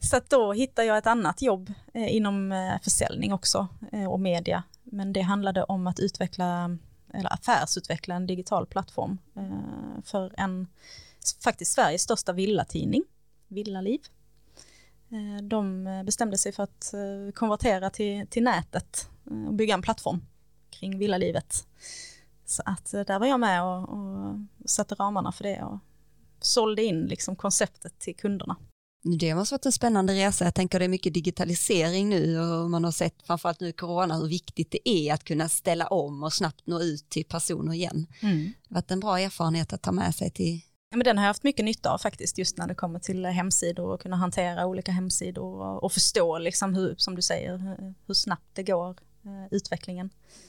[0.00, 3.68] så då hittade jag ett annat jobb eh, inom eh, försäljning också
[4.08, 4.62] och media.
[4.84, 6.78] Men det handlade om att utveckla,
[7.14, 9.18] eller affärsutveckla en digital plattform
[10.04, 10.66] för en,
[11.44, 13.04] faktiskt Sveriges största villatidning,
[13.48, 14.00] Villaliv.
[15.42, 16.94] De bestämde sig för att
[17.34, 19.08] konvertera till, till nätet
[19.46, 20.20] och bygga en plattform
[20.70, 21.66] kring villalivet.
[22.48, 25.78] Så att eh, där var jag med och, och satte ramarna för det och
[26.40, 28.56] sålde in liksom konceptet till kunderna.
[29.18, 30.44] Det måste varit en spännande resa.
[30.44, 34.16] Jag tänker det är mycket digitalisering nu och man har sett framförallt nu i corona
[34.16, 38.06] hur viktigt det är att kunna ställa om och snabbt nå ut till personer igen.
[38.22, 38.52] Mm.
[38.68, 41.24] Det har varit en bra erfarenhet att ta med sig till Ja, men den har
[41.24, 44.66] jag haft mycket nytta av faktiskt just när det kommer till hemsidor och kunna hantera
[44.66, 48.90] olika hemsidor och, och förstå liksom hur, som du säger, hur snabbt det går,
[49.24, 50.47] eh, utvecklingen eh,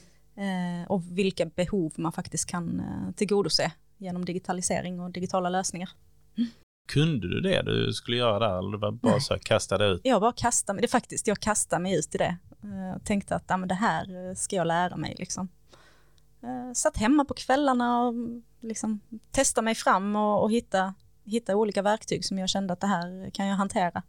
[0.88, 5.90] och vilka behov man faktiskt kan eh, tillgodose genom digitalisering och digitala lösningar.
[6.36, 6.50] Mm.
[6.88, 9.20] Kunde du det du skulle göra där eller var bara Nej.
[9.20, 10.00] så kasta det ut?
[10.04, 12.36] Jag bara kastade mig, det faktiskt, jag kastade mig ut i det.
[12.62, 15.48] Jag eh, tänkte att ja, men det här ska jag lära mig liksom.
[16.42, 18.14] Eh, satt hemma på kvällarna och
[18.60, 19.00] liksom
[19.30, 23.30] testa mig fram och, och hitta, hitta olika verktyg som jag kände att det här
[23.30, 24.02] kan jag hantera.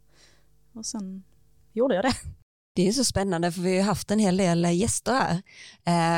[0.72, 1.22] Och sen
[1.72, 2.14] gjorde jag det.
[2.74, 5.42] Det är så spännande för vi har haft en hel del eh, gäster här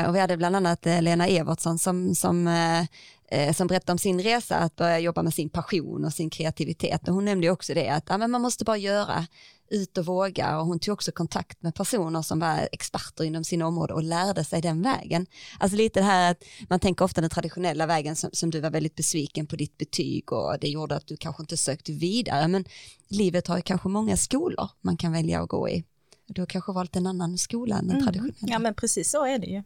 [0.03, 2.85] eh, och vi hade bland annat eh, Lena Evertsson som, som eh,
[3.31, 7.07] eh, som berättade om sin resa att börja jobba med sin passion och sin kreativitet.
[7.07, 9.27] Och hon nämnde också det att ja, men man måste bara göra
[9.69, 13.61] ut och våga och hon tog också kontakt med personer som var experter inom sin
[13.61, 15.25] område och lärde sig den vägen.
[15.59, 18.69] Alltså lite det här att man tänker ofta den traditionella vägen som, som du var
[18.69, 22.65] väldigt besviken på ditt betyg och det gjorde att du kanske inte sökte vidare men
[23.07, 25.83] livet har ju kanske många skolor man kan välja att gå i.
[26.27, 28.03] Du har kanske valt en annan skola än den mm.
[28.05, 28.53] traditionella.
[28.53, 29.63] Ja men precis så är det ju.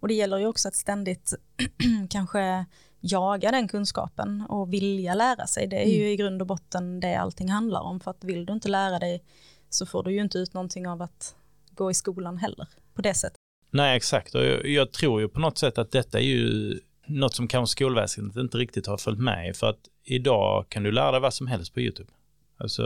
[0.00, 1.34] Och det gäller ju också att ständigt
[2.10, 2.64] kanske
[3.00, 5.66] jaga den kunskapen och vilja lära sig.
[5.66, 5.94] Det är mm.
[5.94, 8.00] ju i grund och botten det allting handlar om.
[8.00, 9.22] För att vill du inte lära dig
[9.68, 11.34] så får du ju inte ut någonting av att
[11.70, 13.36] gå i skolan heller på det sättet.
[13.70, 14.34] Nej, exakt.
[14.34, 17.72] Och jag, jag tror ju på något sätt att detta är ju något som kanske
[17.72, 19.52] skolväsendet inte riktigt har följt med i.
[19.52, 22.10] För att idag kan du lära dig vad som helst på YouTube.
[22.56, 22.82] Alltså,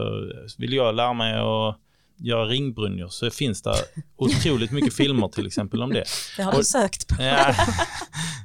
[0.59, 1.77] vill jag lära mig att
[2.17, 3.75] göra ringbrynjor så finns det
[4.17, 6.05] otroligt mycket filmer till exempel om det.
[6.37, 7.23] Det har du och, sökt på.
[7.23, 7.55] Ja,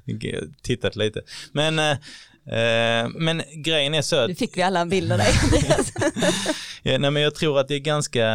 [0.63, 1.21] tittat lite.
[1.51, 1.91] Men, eh,
[2.60, 4.29] eh, men grejen är så att...
[4.29, 5.34] Nu fick vi alla en bild av dig.
[6.84, 8.25] ja, nej, men jag tror att det är ganska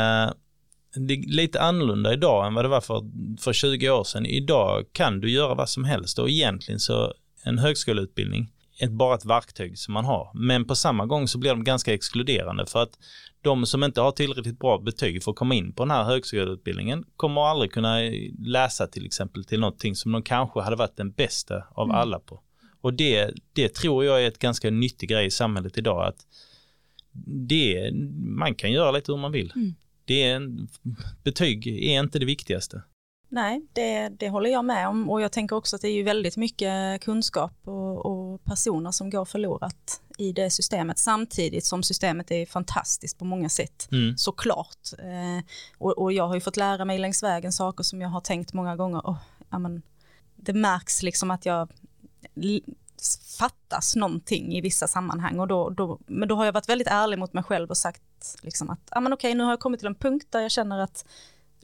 [0.97, 3.03] det är lite annorlunda idag än vad det var för,
[3.41, 4.27] för 20 år sedan.
[4.27, 9.25] Idag kan du göra vad som helst och egentligen så en högskoleutbildning är bara ett
[9.25, 10.31] verktyg som man har.
[10.35, 12.99] Men på samma gång så blir de ganska exkluderande för att
[13.43, 17.05] de som inte har tillräckligt bra betyg för att komma in på den här högskoleutbildningen
[17.17, 17.99] kommer aldrig kunna
[18.39, 21.97] läsa till exempel till någonting som de kanske hade varit den bästa av mm.
[21.97, 22.41] alla på.
[22.81, 26.27] Och det, det tror jag är ett ganska nyttig grej i samhället idag att
[27.49, 29.53] det, man kan göra lite hur man vill.
[29.57, 29.75] Mm.
[30.05, 30.41] Det är,
[31.23, 32.83] betyg är inte det viktigaste.
[33.29, 36.03] Nej, det, det håller jag med om och jag tänker också att det är ju
[36.03, 42.31] väldigt mycket kunskap och, och, personer som går förlorat i det systemet samtidigt som systemet
[42.31, 44.17] är fantastiskt på många sätt, mm.
[44.17, 44.93] såklart.
[44.99, 45.45] Eh,
[45.79, 48.53] och, och, jag har ju fått lära mig längs vägen saker som jag har tänkt
[48.53, 49.17] många gånger, oh,
[49.51, 49.83] ja, men,
[50.37, 51.69] det märks liksom att jag
[53.39, 57.19] fattas någonting i vissa sammanhang och då, då, men då har jag varit väldigt ärlig
[57.19, 58.03] mot mig själv och sagt
[58.43, 60.79] liksom att ja, men okej, nu har jag kommit till en punkt där jag känner
[60.79, 61.05] att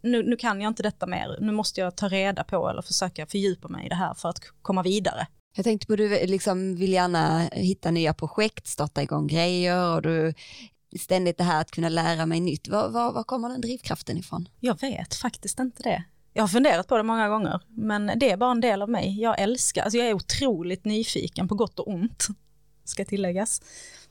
[0.02, 3.26] nu, nu kan jag inte detta mer, nu måste jag ta reda på eller försöka
[3.26, 5.26] fördjupa mig i det här för att komma vidare.
[5.54, 10.34] Jag tänkte på du liksom vill gärna hitta nya projekt, starta igång grejer och du
[10.98, 12.68] ständigt det här att kunna lära mig nytt.
[12.68, 14.48] Var, var, var kommer den drivkraften ifrån?
[14.60, 16.04] Jag vet faktiskt inte det.
[16.32, 19.20] Jag har funderat på det många gånger, men det är bara en del av mig.
[19.20, 22.26] Jag älskar, alltså jag är otroligt nyfiken på gott och ont,
[22.84, 23.62] ska tilläggas.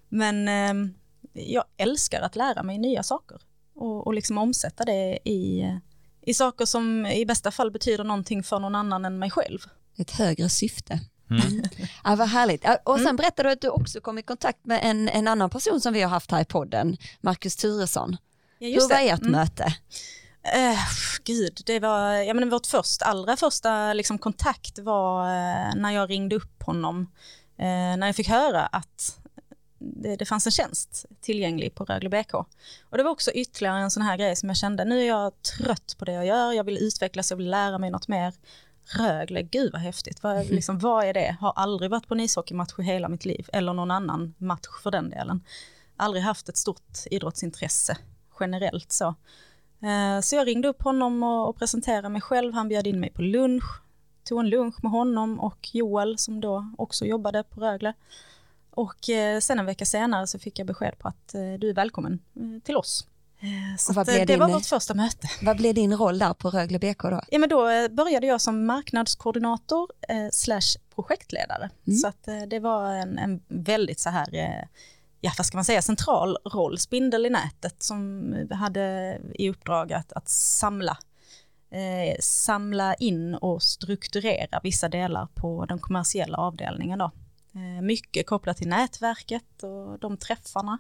[0.10, 0.92] Men eh,
[1.34, 3.42] jag älskar att lära mig nya saker
[3.76, 5.74] och, och liksom omsätta det i,
[6.22, 9.60] i saker som i bästa fall betyder någonting för någon annan än mig själv.
[9.98, 11.00] Ett högre syfte.
[11.30, 11.64] Mm.
[12.04, 12.66] ja, vad härligt.
[12.84, 13.16] Och sen mm.
[13.16, 16.02] berättade du att du också kom i kontakt med en, en annan person som vi
[16.02, 18.18] har haft här i podden, Marcus Turesson.
[18.60, 19.32] Ja, Hur var ert mm.
[19.32, 19.64] möte?
[20.56, 20.80] Uh,
[21.24, 26.10] gud, det var, ja men vårt först, allra första liksom, kontakt var uh, när jag
[26.10, 27.02] ringde upp honom.
[27.60, 29.20] Uh, när jag fick höra att
[29.80, 32.34] det, det, fanns en tjänst tillgänglig på Rögle BK.
[32.90, 35.32] Och det var också ytterligare en sån här grej som jag kände, nu är jag
[35.42, 38.34] trött på det jag gör, jag vill utvecklas, jag vill lära mig något mer.
[38.98, 40.48] Rögle, gud vad häftigt, vad, mm.
[40.48, 41.38] liksom, vad är det?
[41.40, 44.92] Har aldrig varit på en ishockeymatch i hela mitt liv, eller någon annan match för
[44.92, 45.44] den delen.
[45.98, 47.98] Aldrig haft ett stort idrottsintresse
[48.40, 49.16] generellt så.
[49.82, 53.22] Eh, så jag ringde upp honom och, presenterade mig själv, han bjöd in mig på
[53.22, 53.82] lunch,
[54.24, 57.94] tog en lunch med honom och Joel som då också jobbade på Rögle.
[58.72, 61.74] Och eh, sen en vecka senare så fick jag besked på att eh, du är
[61.74, 62.20] välkommen
[62.64, 63.08] till oss.
[63.78, 65.30] Så det din, var vårt första möte.
[65.42, 67.22] Vad blev din roll där på Rögle BK då?
[67.28, 71.70] Ja men då började jag som marknadskoordinator eh, slash projektledare.
[71.88, 71.98] Mm.
[71.98, 74.68] Så att eh, det var en, en väldigt så här, eh,
[75.22, 80.14] ja vad ska man säga, central roll, spindel i nätet som hade i uppdrag att,
[80.14, 80.98] att samla
[81.72, 87.12] eh, samla in och strukturera vissa delar på den kommersiella avdelningen då.
[87.54, 90.78] Eh, mycket kopplat till nätverket och de träffarna.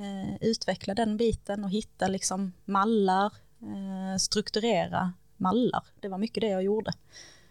[0.00, 3.32] Eh, utveckla den biten och hitta liksom mallar,
[3.62, 5.84] eh, strukturera mallar.
[6.00, 6.92] Det var mycket det jag gjorde.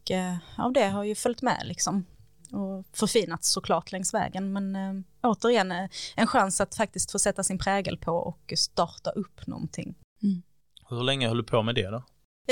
[0.01, 2.05] Och, eh, av det har ju följt med liksom
[2.51, 4.53] och förfinats såklart längs vägen.
[4.53, 5.71] Men äh, återigen
[6.15, 9.95] en chans att faktiskt få sätta sin prägel på och starta upp någonting.
[10.23, 10.41] Mm.
[10.89, 12.03] Hur länge höll du på med det då?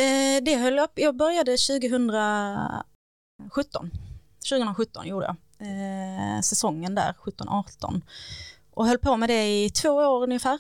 [0.02, 3.92] Eh, det höll upp, jag började 2017.
[4.50, 5.36] 2017 gjorde jag.
[5.60, 8.02] Eh, säsongen där, 17-18.
[8.78, 10.60] Och höll på med det i två år ungefär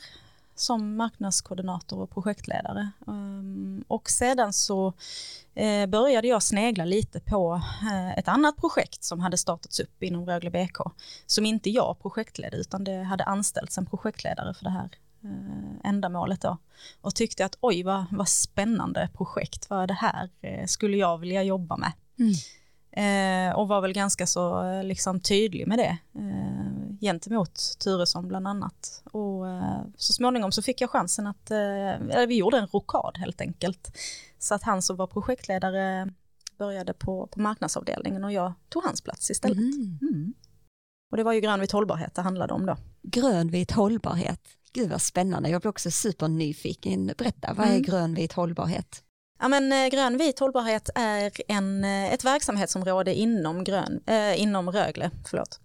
[0.55, 2.91] som marknadskoordinator och projektledare.
[3.07, 4.93] Um, och sedan så
[5.55, 10.25] eh, började jag snegla lite på eh, ett annat projekt som hade startats upp inom
[10.25, 10.77] Rögle BK,
[11.25, 14.89] som inte jag projektledde, utan det hade anställts en projektledare för det här
[15.23, 16.57] eh, ändamålet då.
[17.01, 20.29] Och tyckte att oj, vad, vad spännande projekt, vad är det här
[20.67, 21.91] skulle jag vilja jobba med.
[22.19, 22.33] Mm.
[23.55, 25.97] Och var väl ganska så liksom, tydlig med det
[27.01, 29.03] gentemot Turesson bland annat.
[29.11, 33.41] Och eh, så småningom så fick jag chansen att, eh, vi gjorde en rokad helt
[33.41, 33.97] enkelt.
[34.39, 36.13] Så att han som var projektledare
[36.57, 39.57] började på, på marknadsavdelningen och jag tog hans plats istället.
[39.57, 39.99] Mm.
[40.01, 40.33] Mm.
[41.11, 42.77] Och det var ju grönvit hållbarhet det handlade om då.
[43.01, 44.41] Grönvit hållbarhet,
[44.73, 47.13] gud vad spännande, jag blir också supernyfiken.
[47.17, 47.81] Berätta, vad är mm.
[47.81, 49.03] grönvit hållbarhet?
[49.39, 55.11] Ja, men, eh, grön vit hållbarhet är en, ett verksamhetsområde inom, grön, eh, inom Rögle.
[55.25, 55.59] Förlåt.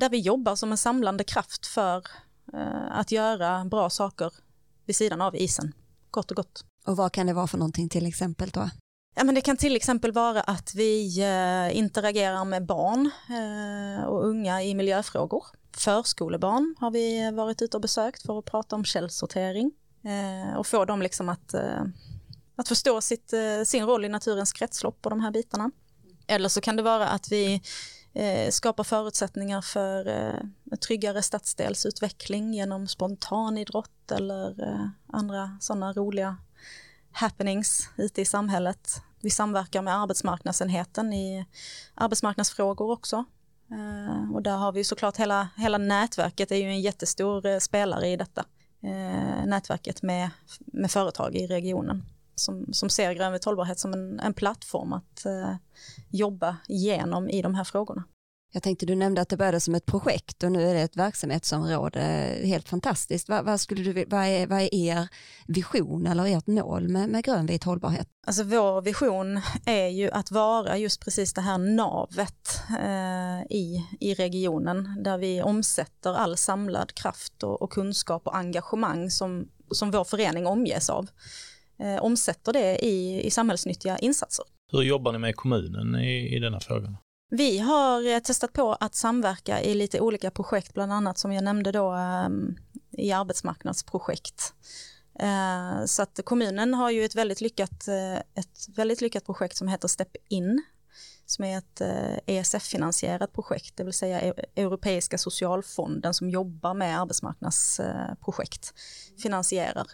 [0.00, 1.96] Där vi jobbar som en samlande kraft för
[2.52, 4.32] eh, att göra bra saker
[4.86, 5.72] vid sidan av isen,
[6.10, 6.64] kort och gott.
[6.86, 8.70] Och vad kan det vara för någonting till exempel då?
[9.16, 14.26] Ja, men det kan till exempel vara att vi eh, interagerar med barn eh, och
[14.26, 15.44] unga i miljöfrågor.
[15.76, 19.72] Förskolebarn har vi varit ute och besökt för att prata om källsortering
[20.56, 21.54] och få dem liksom att
[22.56, 23.32] att förstå sitt,
[23.64, 25.70] sin roll i naturens kretslopp och de här bitarna.
[26.26, 27.62] Eller så kan det vara att vi
[28.12, 36.36] Eh, skapa förutsättningar för eh, tryggare stadsdelsutveckling genom spontanidrott eller eh, andra sådana roliga
[37.12, 39.02] happenings ute i samhället.
[39.20, 41.46] Vi samverkar med arbetsmarknadsenheten i
[41.94, 43.24] arbetsmarknadsfrågor också.
[43.70, 48.16] Eh, och där har vi såklart hela, hela nätverket är ju en jättestor spelare i
[48.16, 48.44] detta.
[49.46, 52.02] Nätverket med, med företag i regionen
[52.34, 55.54] som, som ser grönvit hållbarhet som en, en plattform att eh,
[56.08, 58.04] jobba igenom i de här frågorna.
[58.52, 60.96] Jag tänkte du nämnde att det började som ett projekt och nu är det ett
[60.96, 62.00] verksamhetsområde.
[62.44, 63.28] Helt fantastiskt.
[63.28, 65.08] Vad, vad skulle du, vad, är, vad är er
[65.46, 68.08] vision eller ert mål med, med grönvit hållbarhet?
[68.26, 74.14] Alltså vår vision är ju att vara just precis det här navet eh, i, i
[74.14, 80.04] regionen där vi omsätter all samlad kraft och, och kunskap och engagemang som, som vår
[80.04, 81.08] förening omges av
[81.80, 84.44] eh, omsätter det i, i samhällsnyttiga insatser.
[84.72, 86.96] Hur jobbar ni med kommunen i, i denna frågan?
[87.30, 91.44] Vi har eh, testat på att samverka i lite olika projekt, bland annat som jag
[91.44, 92.56] nämnde då um,
[92.90, 94.54] i arbetsmarknadsprojekt.
[95.22, 99.68] Uh, så att kommunen har ju ett väldigt lyckat, uh, ett väldigt lyckat projekt som
[99.68, 100.62] heter Step In,
[101.26, 101.82] som är ett
[102.26, 108.74] ESF-finansierat projekt, det vill säga e Europeiska socialfonden som jobbar med arbetsmarknadsprojekt,
[109.22, 109.86] finansierar.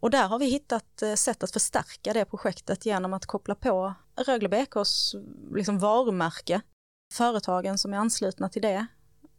[0.00, 3.94] Och där har vi hittat eh, sätt att förstärka det projektet genom att koppla på
[4.16, 5.14] Rögle BKs
[5.54, 6.60] liksom varumärke,
[7.12, 8.86] företagen som är anslutna till det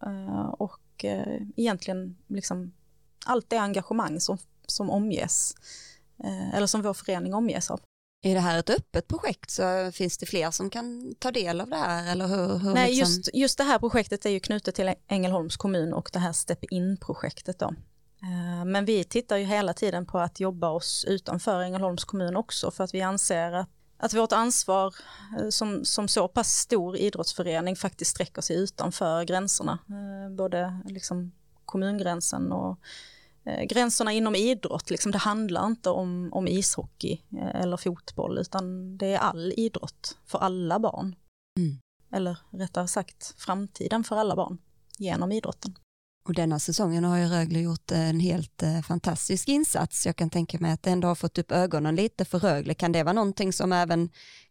[0.05, 2.73] eh, och eh, egentligen liksom
[3.25, 5.55] allt det engagemang som, som omges,
[6.53, 7.81] eller som vår förening omges av.
[8.21, 11.69] Är det här ett öppet projekt så finns det fler som kan ta del av
[11.69, 12.57] det här eller hur?
[12.57, 13.15] hur Nej, liksom...
[13.15, 16.63] just, just det här projektet är ju knutet till Ängelholms kommun och det här Step
[16.63, 17.73] In-projektet då.
[18.23, 22.71] Eh, men vi tittar ju hela tiden på att jobba oss utanför Ängelholms kommun också
[22.71, 24.95] för att vi anser att, att vårt ansvar
[25.39, 29.79] eh, som, som så pass stor idrottsförening faktiskt sträcker sig utanför gränserna.
[29.89, 31.31] Eh, både liksom
[31.65, 32.79] kommungränsen och
[33.69, 34.89] gränserna inom idrott.
[34.89, 37.21] Liksom det handlar inte om, om ishockey
[37.53, 41.15] eller fotboll utan det är all idrott för alla barn.
[41.57, 41.79] Mm.
[42.11, 44.57] Eller rättare sagt framtiden för alla barn
[44.97, 45.75] genom idrotten.
[46.29, 50.05] Och denna säsongen har ju Rögle gjort en helt eh, fantastisk insats.
[50.05, 52.73] Jag kan tänka mig att det ändå har fått upp ögonen lite för Rögle.
[52.73, 54.09] Kan det vara någonting som även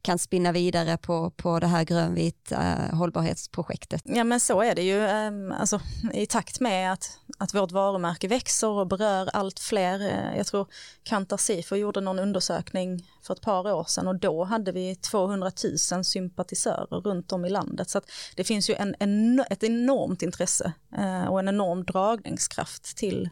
[0.08, 4.02] kan spinna vidare på, på det här grönvit eh, hållbarhetsprojektet?
[4.04, 5.04] Ja men så är det ju.
[5.04, 5.80] Eh, alltså,
[6.12, 10.00] I takt med att, att vårt varumärke växer och berör allt fler.
[10.00, 10.66] Eh, jag tror
[11.02, 15.50] Kantar Sifo gjorde någon undersökning för ett par år sedan och då hade vi 200
[15.92, 17.90] 000 sympatisörer runt om i landet.
[17.90, 18.00] Så
[18.36, 23.30] det finns ju en, en, ett enormt intresse eh, och en enorm dragningskraft till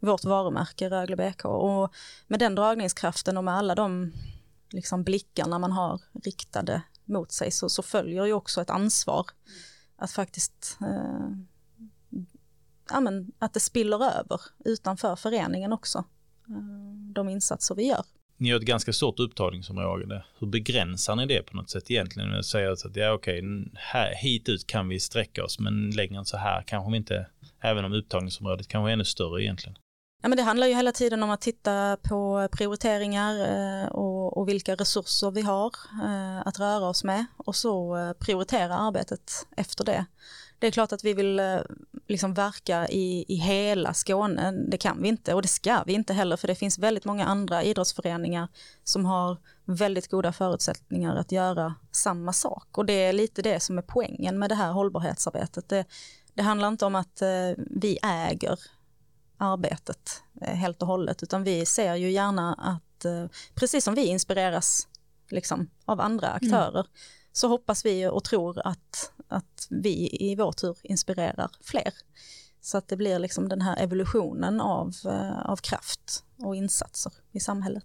[0.00, 1.44] vårt varumärke Rögle BK.
[1.44, 1.94] Och
[2.26, 4.12] med den dragningskraften och med alla de
[4.70, 9.26] liksom blickarna man har riktade mot sig så, så följer ju också ett ansvar
[9.96, 11.30] att faktiskt eh,
[12.90, 15.98] ja, men, att det spiller över utanför föreningen också,
[16.48, 18.04] eh, de insatser vi gör.
[18.36, 20.24] Ni har ett ganska stort upptagningsområde.
[20.38, 22.32] Hur begränsar ni det på något sätt egentligen?
[22.32, 23.42] Jag säger alltså att ja, okej,
[23.74, 27.26] här, hit ut kan vi sträcka oss, men längre än så här kanske vi inte,
[27.60, 29.78] även om upptagningsområdet kanske är ännu större egentligen.
[30.22, 34.48] Ja, men det handlar ju hela tiden om att titta på prioriteringar eh, och, och,
[34.48, 35.72] vilka resurser vi har
[36.04, 40.06] eh, att röra oss med och så eh, prioritera arbetet efter det.
[40.58, 41.40] Det är klart att vi vill
[42.08, 46.12] liksom verka i, i hela Skåne, det kan vi inte och det ska vi inte
[46.12, 48.48] heller för det finns väldigt många andra idrottsföreningar
[48.84, 53.78] som har väldigt goda förutsättningar att göra samma sak och det är lite det som
[53.78, 55.68] är poängen med det här hållbarhetsarbetet.
[55.68, 55.84] Det,
[56.34, 57.22] det handlar inte om att
[57.56, 58.58] vi äger
[59.38, 64.06] arbetet eh, helt och hållet, utan vi ser ju gärna att, eh, precis som vi
[64.06, 64.88] inspireras
[65.30, 66.36] liksom, av andra mm.
[66.36, 66.92] aktörer, mm.
[67.32, 71.92] så hoppas vi och tror att, att vi i vår tur inspirerar fler.
[72.60, 77.40] Så att det blir liksom den här evolutionen av, eh, av kraft och insatser i
[77.40, 77.84] samhället.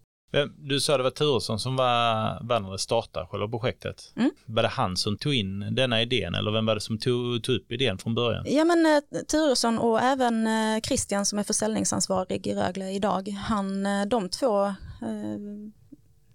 [0.58, 4.14] Du sa det var Turesson som var, var när det startade själva projektet.
[4.16, 4.32] Mm.
[4.46, 7.56] Var det han som tog in denna idén eller vem var det som tog, tog
[7.56, 8.46] upp idén från början?
[8.48, 13.30] Ja men eh, Turesson och även eh, Christian som är försäljningsansvarig i Rögle idag.
[13.30, 15.40] Han, eh, de två, eh,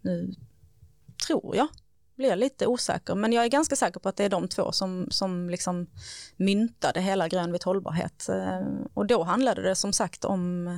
[0.03, 0.35] nu
[1.27, 1.69] tror jag,
[2.17, 5.07] blir lite osäker, men jag är ganska säker på att det är de två som,
[5.11, 5.87] som liksom
[6.37, 8.29] myntade hela grönvit hållbarhet.
[8.95, 10.69] Och då handlade det som sagt om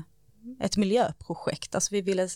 [0.60, 2.28] ett miljöprojekt, alltså vi ville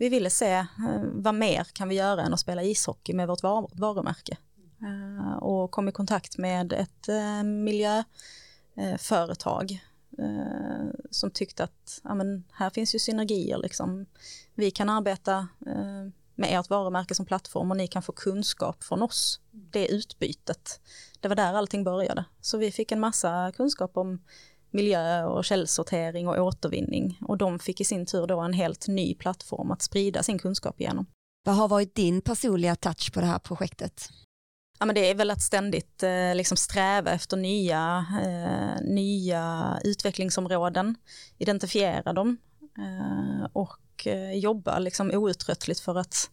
[0.00, 0.66] vi ville se eh,
[1.02, 4.36] vad mer kan vi göra än att spela ishockey med vårt varumärke.
[4.82, 9.84] Eh, och kom i kontakt med ett eh, miljöföretag
[11.10, 13.58] som tyckte att ja, men här finns ju synergier.
[13.58, 14.06] Liksom.
[14.54, 15.48] Vi kan arbeta
[16.34, 19.40] med ert varumärke som plattform och ni kan få kunskap från oss.
[19.50, 20.80] Det utbytet.
[21.20, 22.24] Det var där allting började.
[22.40, 24.20] Så vi fick en massa kunskap om
[24.72, 29.14] miljö och källsortering och återvinning och de fick i sin tur då en helt ny
[29.14, 31.06] plattform att sprida sin kunskap igenom.
[31.44, 34.08] Vad har varit din personliga touch på det här projektet?
[34.78, 40.94] Ja, men det är väl att ständigt eh, liksom sträva efter nya, eh, nya utvecklingsområden,
[41.38, 42.38] identifiera dem
[42.78, 46.30] eh, och eh, jobba liksom outtröttligt för att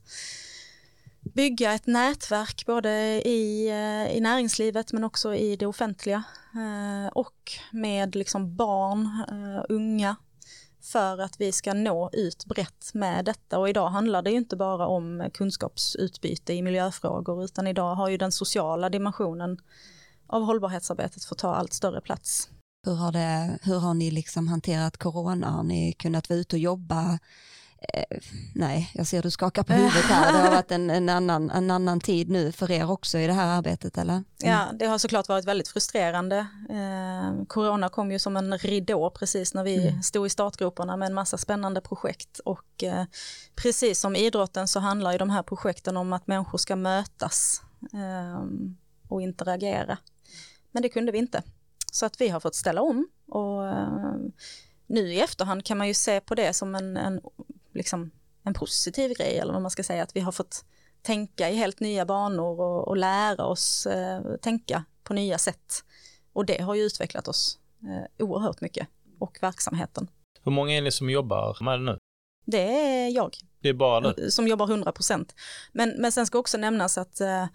[1.19, 2.89] bygga ett nätverk både
[3.27, 9.09] i, eh, i näringslivet men också i det offentliga eh, och med liksom barn,
[9.59, 10.15] och unga
[10.91, 14.55] för att vi ska nå ut brett med detta och idag handlar det ju inte
[14.55, 19.57] bara om kunskapsutbyte i miljöfrågor utan idag har ju den sociala dimensionen
[20.27, 22.49] av hållbarhetsarbetet fått ta allt större plats.
[22.85, 25.49] Hur har, det, hur har ni liksom hanterat corona?
[25.49, 27.19] Har ni kunnat vara ute och jobba?
[27.79, 28.17] Eh,
[28.55, 30.33] nej, jag ser du skakar på huvudet här.
[30.33, 33.33] Det har varit en, en, annan, en annan tid nu för er också i det
[33.33, 34.13] här arbetet, eller?
[34.13, 34.25] Mm.
[34.37, 36.37] Ja, det har såklart varit väldigt frustrerande.
[36.69, 40.03] Eh, corona kom ju som en ridå precis när vi mm.
[40.03, 43.05] stod i startgroparna med en massa spännande projekt och eh,
[43.55, 47.61] precis som idrotten så handlar ju de här projekten om att människor ska mötas
[47.93, 48.43] eh,
[49.07, 49.97] och interagera.
[50.71, 51.43] Men det kunde vi inte.
[51.91, 54.15] Så att vi har fått ställa om och eh,
[54.87, 57.21] nu i efterhand kan man ju se på det som en, en
[57.77, 58.11] liksom
[58.43, 60.65] en positiv grej eller vad man ska säga, att vi har fått
[61.01, 65.83] tänka i helt nya banor och, och lära oss eh, tänka på nya sätt.
[66.33, 68.87] Och det har ju utvecklat oss eh, oerhört mycket
[69.19, 70.07] och verksamheten.
[70.43, 71.97] Hur många är ni som jobbar med det nu?
[72.45, 73.37] Det är jag.
[73.59, 74.31] Det är bara du?
[74.31, 75.35] Som jobbar 100 procent.
[75.71, 77.45] Men, men sen ska också nämnas att eh,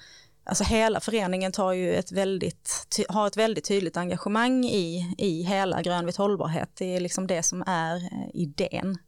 [0.45, 5.83] alltså hela föreningen tar ju ett väldigt, har ett väldigt tydligt engagemang i, i hela
[5.83, 6.71] grönvitt hållbarhet.
[6.75, 8.99] Det är liksom det som är eh, idén.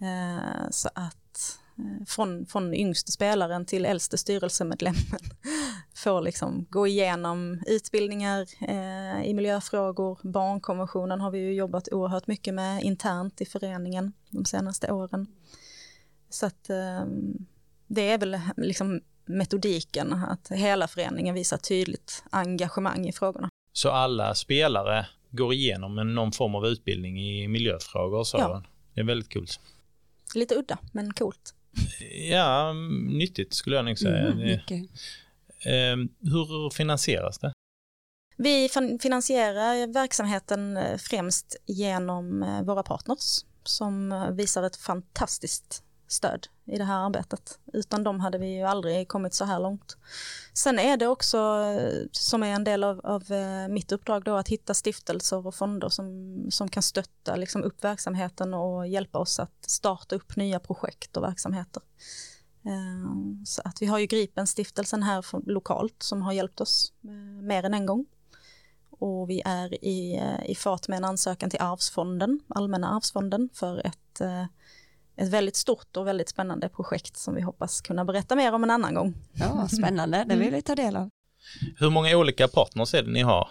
[0.00, 5.20] Eh, så att eh, från, från yngste spelaren till äldste styrelsemedlemmen
[5.94, 10.18] får liksom gå igenom utbildningar eh, i miljöfrågor.
[10.22, 15.26] Barnkonventionen har vi ju jobbat oerhört mycket med internt i föreningen de senaste åren.
[16.30, 16.64] Så att
[17.86, 23.48] det är väl liksom metodiken, att hela föreningen visar tydligt engagemang i frågorna.
[23.72, 28.24] Så alla spelare går igenom någon form av utbildning i miljöfrågor?
[28.24, 28.62] Så ja.
[28.94, 29.46] Det är väldigt kul.
[30.36, 31.54] Lite udda, men coolt.
[32.30, 32.72] Ja,
[33.08, 34.18] nyttigt skulle jag nog säga.
[34.18, 34.90] Mm, mycket.
[35.64, 37.52] Ehm, hur finansieras det?
[38.36, 38.68] Vi
[39.00, 46.78] finansierar verksamheten eh, främst genom eh, våra partners som eh, visar ett fantastiskt stöd i
[46.78, 47.58] det här arbetet.
[47.72, 49.96] Utan dem hade vi ju aldrig kommit så här långt.
[50.54, 54.36] Sen är det också, eh, som är en del av, av eh, mitt uppdrag då,
[54.36, 59.38] att hitta stiftelser och fonder som, som kan stötta liksom, upp verksamheten och hjälpa oss
[59.38, 61.82] att starta upp nya projekt och verksamheter.
[62.64, 67.62] Ehm, så att vi har ju Gripen-stiftelsen här lokalt som har hjälpt oss eh, mer
[67.62, 68.06] än en gång.
[68.98, 74.20] Och vi är i, i fart med en ansökan till Arvsfonden, Allmänna arvsfonden, för ett,
[75.16, 78.70] ett väldigt stort och väldigt spännande projekt som vi hoppas kunna berätta mer om en
[78.70, 79.14] annan gång.
[79.32, 81.08] Ja, spännande, det vill vi ta del av.
[81.78, 83.48] Hur många olika partners är det ni har?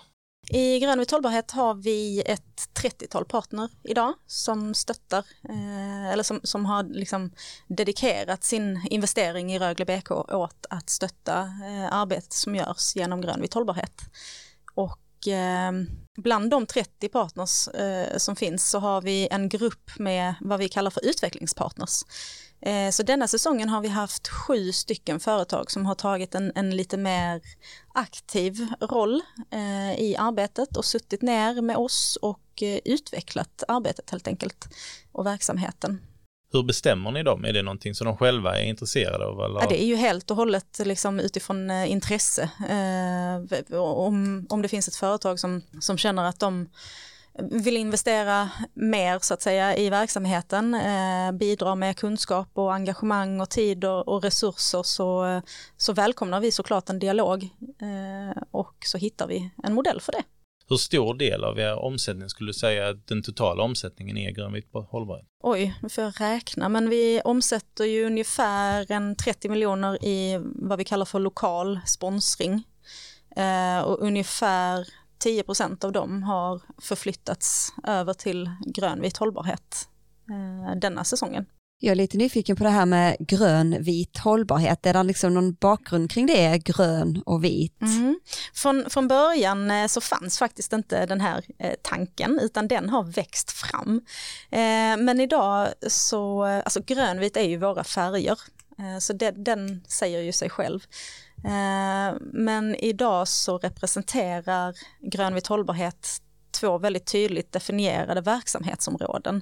[0.49, 6.66] I Grönvit hållbarhet har vi ett 30-tal partner idag som stöttar eh, eller som, som
[6.66, 7.32] har liksom
[7.68, 13.53] dedikerat sin investering i Rögle BK åt att stötta eh, arbetet som görs genom Grönvit
[13.53, 14.01] hållbarhet.
[14.76, 15.72] Och eh,
[16.16, 20.70] bland de 30 partners eh, som finns så har vi en grupp med vad vi
[20.70, 22.03] kallar för utvecklingspartners.
[22.61, 26.76] Eh, så denna säsongen har vi haft sju stycken företag som har tagit en, en
[26.76, 27.41] lite mer
[27.93, 34.28] aktiv roll eh, i arbetet och suttit ner med oss och eh, utvecklat arbetet helt
[34.28, 34.68] enkelt
[35.11, 36.01] och verksamheten.
[36.56, 37.45] Hur bestämmer ni dem?
[37.45, 39.41] Är det någonting som de själva är intresserade av?
[39.41, 39.60] Eller?
[39.60, 42.49] Ja, det är ju helt och hållet liksom utifrån eh, intresse.
[42.70, 46.70] Eh, om, om det finns ett företag som, som känner att de
[47.39, 53.49] vill investera mer så att säga i verksamheten, eh, bidra med kunskap och engagemang och
[53.49, 55.41] tid och, och resurser så,
[55.78, 57.43] så välkomnar vi såklart en dialog
[57.82, 60.24] eh, och så hittar vi en modell för det.
[60.70, 64.70] Hur stor del av er omsättning skulle du säga att den totala omsättningen är grönvitt
[64.89, 65.28] hållbarhet?
[65.43, 70.78] Oj, nu får jag räkna, men vi omsätter ju ungefär en 30 miljoner i vad
[70.78, 72.63] vi kallar för lokal sponsring
[73.36, 74.88] eh, och ungefär
[75.24, 79.89] 10% av dem har förflyttats över till grönvit hållbarhet
[80.30, 81.45] eh, denna säsongen.
[81.80, 84.86] Jag är lite nyfiken på det här med grön-vit hållbarhet.
[84.86, 87.82] Är det liksom någon bakgrund kring det, grön och vit?
[87.82, 88.19] Mm.
[88.53, 93.03] Från, från början eh, så fanns faktiskt inte den här eh, tanken utan den har
[93.03, 94.01] växt fram.
[94.51, 98.39] Eh, men idag så, alltså grönvit är ju våra färger
[98.99, 100.80] så den, den säger ju sig själv.
[102.34, 104.73] Men idag så representerar
[105.11, 106.21] grönvit hållbarhet
[106.60, 109.36] två väldigt tydligt definierade verksamhetsområden.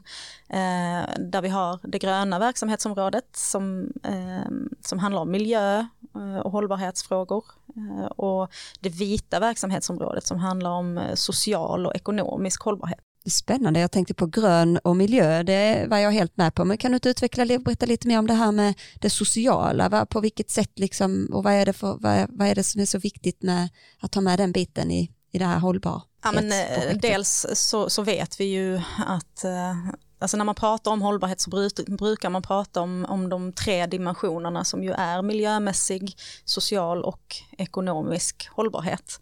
[0.49, 4.51] Eh, där vi har det gröna verksamhetsområdet som, eh,
[4.81, 5.79] som handlar om miljö
[6.15, 7.45] eh, och hållbarhetsfrågor
[7.75, 12.99] eh, och det vita verksamhetsområdet som handlar om eh, social och ekonomisk hållbarhet.
[13.25, 16.91] Spännande, jag tänkte på grön och miljö, det var jag helt med på, men kan
[16.91, 20.05] du inte utveckla och berätta lite mer om det här med det sociala, va?
[20.05, 22.81] på vilket sätt liksom, och vad är, det för, vad, är, vad är det som
[22.81, 26.01] är så viktigt med att ta med den biten i, i det här hållbara?
[26.23, 29.77] Ja, men, eh, dels så, så vet vi ju att eh,
[30.19, 31.49] Alltså när man pratar om hållbarhet så
[31.87, 38.49] brukar man prata om, om de tre dimensionerna som ju är miljömässig, social och ekonomisk
[38.51, 39.19] hållbarhet.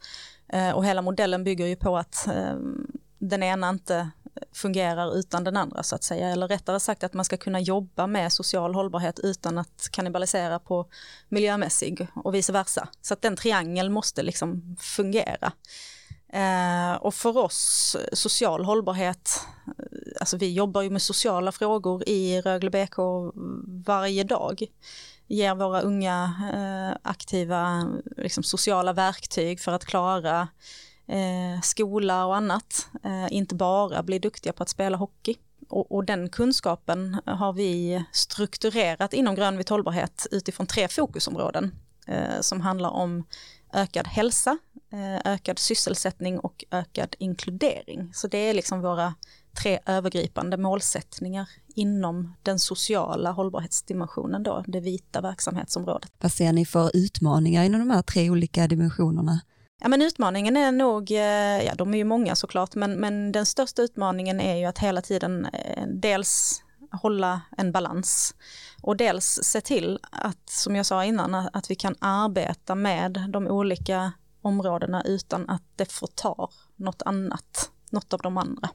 [0.54, 2.28] Eh, och hela modellen bygger ju på att
[3.20, 4.10] den ena inte
[4.54, 6.30] fungerar utan den andra så att säga.
[6.30, 10.88] Eller rättare sagt att man ska kunna jobba med social hållbarhet utan att kannibalisera på
[11.30, 12.88] miljömässig och vice versa.
[13.02, 15.52] Så att den triangeln måste liksom fungera.
[16.34, 19.74] Eh, och för oss, eh, social hållbarhet, eh,
[20.20, 22.98] alltså vi jobbar ju med sociala frågor i Rögle BK
[23.86, 24.64] varje dag.
[25.28, 30.48] Ger våra unga eh, aktiva liksom, sociala verktyg för att klara
[31.08, 35.36] eh, skola och annat, eh, inte bara bli duktiga på att spela hockey.
[35.70, 41.76] Och, och, den kunskapen har vi strukturerat inom grönvit hållbarhet utifrån tre fokusområden
[42.08, 43.24] eh, som handlar om
[43.74, 44.58] ökad hälsa,
[44.94, 48.12] eh, ökad sysselsättning och ökad inkludering.
[48.14, 49.14] Så det är liksom våra
[49.62, 56.12] tre övergripande målsättningar inom den sociala hållbarhetsdimensionen då, det vita verksamhetsområdet.
[56.20, 59.42] Vad ser ni för utmaningar inom de här tre olika dimensionerna?
[59.82, 63.46] Ja, men utmaningen är nog, eh, ja de är ju många såklart, men, men den
[63.46, 68.36] största utmaningen är ju att hela tiden eh, dels hålla en balans
[68.82, 73.48] och dels se till att, som jag sa innan, att vi kan arbeta med de
[73.48, 74.12] olika
[74.42, 78.70] områdena utan att det förtar något annat, något av de andra.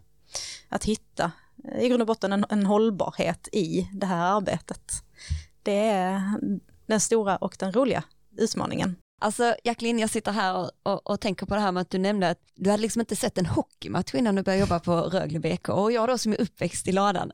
[0.69, 1.33] Att hitta
[1.65, 4.93] eh, i grund och botten en, en hållbarhet i det här arbetet.
[5.63, 6.23] Det är
[6.87, 8.05] den stora och den roliga
[8.37, 8.97] utmaningen.
[9.19, 11.99] Alltså Jacqueline, jag sitter här och, och, och, tänker på det här med att du
[11.99, 15.41] nämnde att du hade liksom inte sett en hockeymatch innan du började jobba på Rögle
[15.41, 17.31] BK och jag då som är uppväxt i ladan.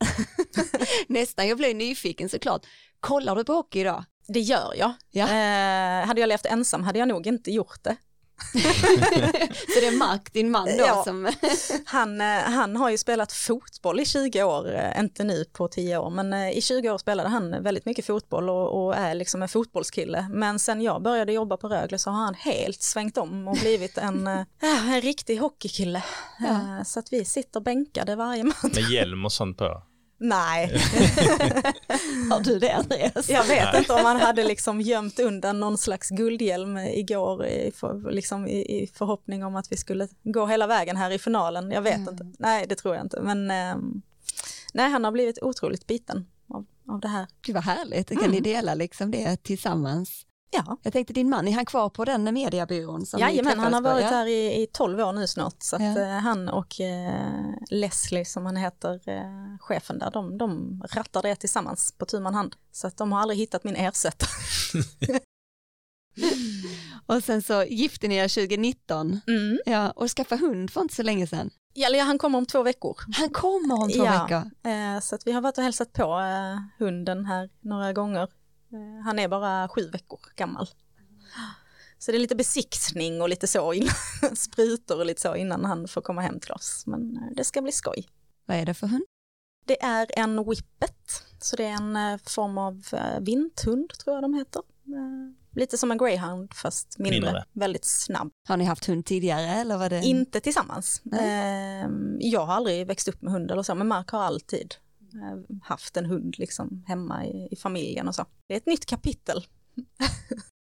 [1.08, 2.66] Nästan, jag blev nyfiken såklart.
[3.00, 4.04] Kollar du på hockey idag?
[4.28, 4.92] Det gör jag.
[5.10, 5.24] Ja.
[5.24, 7.96] Eh, hade jag levt ensam hade jag nog inte gjort det.
[9.74, 11.02] så det är Mark, din man då ja.
[11.04, 11.30] som...
[11.84, 15.98] han, eh, han har ju spelat fotboll i 20 år, eh, inte nu på 10
[15.98, 19.42] år, men eh, i 20 år spelade han väldigt mycket fotboll och, och är liksom
[19.42, 20.26] en fotbollskille.
[20.30, 23.98] Men sen jag började jobba på Rögle så har han helt svängt om och blivit
[23.98, 24.26] en,
[24.60, 26.04] en riktig hockeykille.
[26.38, 26.84] Ja.
[26.84, 28.74] Så att vi sitter bänkade varje match.
[28.74, 29.82] Med hjälm och sånt på?
[30.22, 30.68] Nej.
[32.30, 33.28] Har du det Andreas?
[33.28, 38.10] Jag vet inte om han hade liksom gömt undan någon slags guldhjälm igår i, för,
[38.10, 41.70] liksom i, i förhoppning om att vi skulle gå hela vägen här i finalen.
[41.70, 42.08] Jag vet Mm.
[42.08, 42.32] inte.
[42.38, 43.20] Nej, det tror jag inte.
[43.20, 44.02] Men ehm,
[44.74, 47.26] nej, han har blivit otroligt biten av, av det här.
[47.42, 50.26] Gud vad härligt, kan ni dela liksom det tillsammans?
[50.54, 53.06] Ja, Jag tänkte din man, är han kvar på den mediebyrån?
[53.06, 55.56] Som Jajamän, han har varit här i, i 12 år nu snart.
[55.58, 55.98] Så att, Ja.
[56.00, 61.36] eh, han och eh, Leslie som han heter, eh, chefen där, de, de rattar det
[61.36, 62.56] tillsammans på tu man hand.
[62.72, 64.30] Så att de har aldrig hittat min ersättare.
[67.06, 69.58] Och sen så gifte ni er 2019 Mm.
[69.66, 71.50] ja, och skaffa hund för inte så länge sedan.
[71.74, 72.96] Ja, eller han kommer om två veckor.
[73.18, 74.22] Han kommer om två Ja.
[74.22, 74.50] veckor.
[74.72, 78.28] Eh, så att vi har varit och hälsat på eh, hunden här några gånger.
[78.72, 80.68] Eh, han är bara sju veckor gammal.
[81.98, 83.74] Så det är lite besiktning och lite så,
[84.34, 86.84] sprutor och lite så innan han får komma hem till oss.
[86.86, 88.08] Men eh, det ska bli skoj.
[88.46, 89.04] Vad är det för hund?
[89.66, 92.82] Det är en whippet, så det är en eh, form av
[93.20, 94.62] vinthund tror jag de heter.
[95.54, 97.44] Lite som en greyhound fast mindre, Mindre.
[97.52, 98.30] väldigt snabb.
[98.48, 100.02] Har ni haft hund tidigare eller var det?
[100.02, 101.02] Inte tillsammans.
[101.12, 104.74] Eh, jag har aldrig växt upp med hund eller så, men Mark har alltid
[105.62, 108.26] haft en hund liksom hemma i, i familjen och så.
[108.48, 109.46] Det är ett nytt kapitel.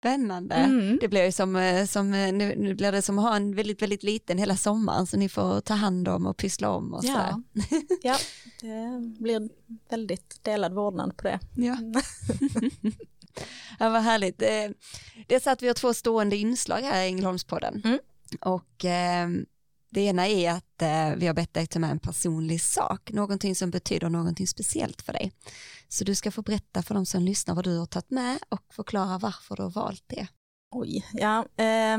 [0.05, 0.55] Spännande.
[0.55, 0.99] Mm.
[1.01, 3.55] Det blir ju som, eh, som eh, nu, nu blir det som att ha en
[3.55, 7.05] väldigt, väldigt liten hela sommaren så ni får ta hand om och pyssla om och
[7.05, 7.43] sådär.
[7.53, 7.59] Ja.
[8.03, 8.17] ja,
[8.61, 9.49] det blir
[9.89, 11.41] väldigt delad vårdnad på det.
[11.57, 11.79] Ja.
[13.79, 14.43] ja, vad härligt.
[14.43, 14.71] Eh,
[15.27, 17.83] Det är så att vi har två stående inslag här i Ängelholmspodden.
[17.85, 17.99] Mm.
[18.41, 19.29] Och eh,
[19.95, 23.55] det ena är att eh, vi har bett dig ta med en personlig sak, någonting
[23.55, 25.33] som betyder någonting speciellt för dig.
[25.89, 28.75] Så du ska få berätta för de som lyssnar vad du har tagit med och
[28.75, 30.27] förklara varför du har valt det.
[30.71, 31.45] Oj, ja.
[31.57, 31.95] Eh,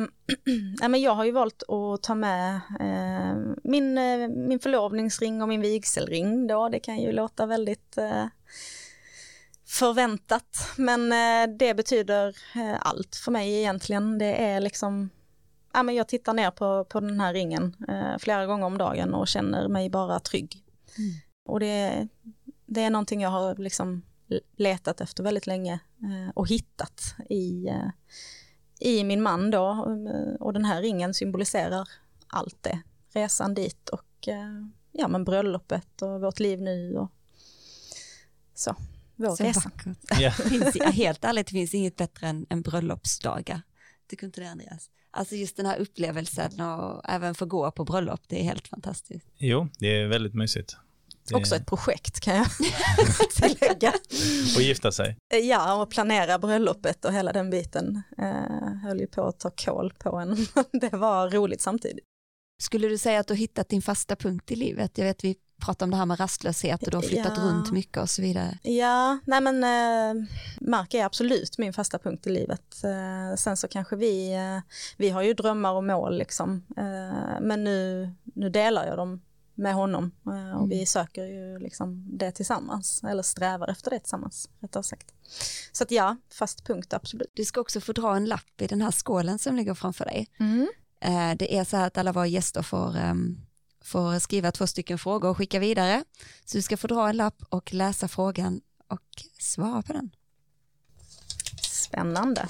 [0.84, 5.48] äh, men jag har ju valt att ta med eh, min, eh, min förlovningsring och
[5.48, 6.70] min vigselring då.
[6.70, 8.26] Det kan ju låta väldigt eh,
[9.68, 14.18] förväntat, men eh, det betyder eh, allt för mig egentligen.
[14.18, 15.10] Det är liksom,
[15.76, 19.13] ja, men jag tittar ner på, på den här ringen eh, flera gånger om dagen
[19.13, 20.63] och känner mig bara trygg.
[20.97, 21.11] Mm.
[21.45, 22.07] Och det,
[22.65, 24.01] det är någonting jag har liksom
[24.57, 25.73] letat efter väldigt länge
[26.03, 27.89] eh, och hittat i eh,
[28.80, 29.88] i min man då
[30.39, 31.89] och den här ringen symboliserar
[32.28, 32.82] allt det.
[33.13, 37.11] Resan dit och eh, ja men bröllopet och vårt liv nu och
[38.53, 38.76] så.
[39.15, 39.71] Vår Så resa.
[40.49, 43.61] finns, ja, helt ärligt, det finns inget bättre än, än bröllopsdagar.
[44.07, 44.89] Tycker inte det Andreas?
[45.16, 49.28] Alltså just den här upplevelsen och även få gå på bröllop, det är helt fantastiskt.
[49.38, 50.78] Jo, det är väldigt mysigt.
[51.30, 51.36] Det...
[51.36, 52.47] Också ett projekt kan jag
[53.36, 53.93] tillägga.
[54.55, 55.18] Och gifta sig.
[55.43, 59.93] Ja, och planera bröllopet och hela den biten eh, höll ju på att ta kål
[59.99, 60.38] på en.
[60.82, 62.05] det var roligt samtidigt.
[62.63, 64.97] Skulle du säga att du hittat din fasta punkt i livet?
[64.97, 67.43] Jag vet vi pratar om det här med rastlöshet och du har flyttat Ja.
[67.43, 68.58] runt mycket och så vidare.
[68.64, 70.24] Ja, nej men eh,
[70.62, 72.84] Mark är absolut min fasta punkt i livet.
[72.84, 74.60] Eh, sen så kanske vi, eh,
[74.97, 76.66] vi har ju drömmar och mål liksom.
[76.78, 79.22] Eh, men nu, nu delar jag dem
[79.58, 84.49] med honom eh, och vi söker ju liksom det tillsammans, eller strävar efter det tillsammans,
[84.62, 85.14] rättare sagt.
[85.72, 87.32] Så att ja, fast punkt absolut.
[87.34, 90.28] Du ska också få dra en lapp i den här skålen som ligger framför dig.
[90.99, 93.38] Eh, Det är så här att alla våra gäster får, ehm,
[93.86, 96.04] får skriva två stycken frågor och skicka vidare.
[96.46, 100.12] Så du ska få dra en lapp och läsa frågan och svara på den.
[101.62, 102.48] Spännande.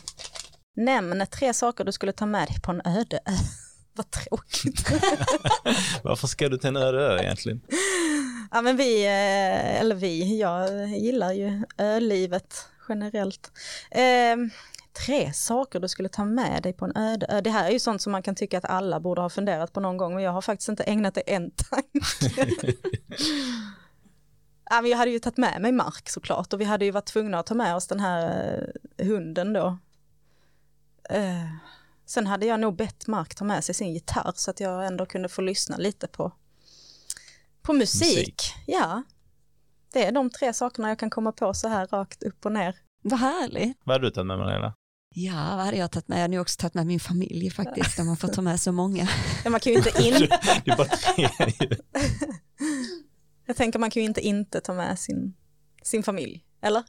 [0.76, 3.32] Nämn tre saker du skulle ta med dig på en öde ö.
[3.94, 4.90] Vad tråkigt.
[6.04, 7.62] Varför ska du till en öde ö egentligen?
[8.52, 13.52] Ja men vi, eh, eller vi, jag gillar ju ölivet generellt.
[15.06, 17.41] Tre saker du skulle ta med dig på en öde ö.
[17.41, 19.80] Det här är ju sånt som man kan tycka att alla borde ha funderat på
[19.80, 22.00] någon gång, men jag har faktiskt inte ägnat det en tanke.
[24.70, 27.06] ja, men jag hade ju tagit med mig Mark såklart och vi hade ju varit
[27.06, 28.54] tvungna att ta med oss den här
[28.98, 29.78] eh, hunden då.
[31.10, 31.46] Eh,
[32.06, 35.06] sen hade jag nog bett Mark ta med sig sin gitarr så att jag ändå
[35.06, 36.32] kunde få lyssna lite på
[37.66, 38.18] på musik.
[38.18, 38.41] Musik.
[38.68, 39.04] Ja.
[39.93, 42.76] Det är de tre sakerna jag kan komma på så här rakt upp och ner.
[43.02, 43.78] Vad härligt.
[43.84, 44.74] Vad hade du tagit med Malena?
[45.18, 46.18] Ja, vad hade jag tagit med?
[46.18, 48.72] Jag hade nog också tagit med min familj faktiskt, där man får ta med så
[48.72, 49.07] många.
[49.43, 50.13] Ja, man kan ju inte in...
[50.66, 51.30] Det är bara tre.
[53.45, 55.34] jag tänker man kan ju inte inte ta med sin,
[55.84, 56.84] sin familj, eller?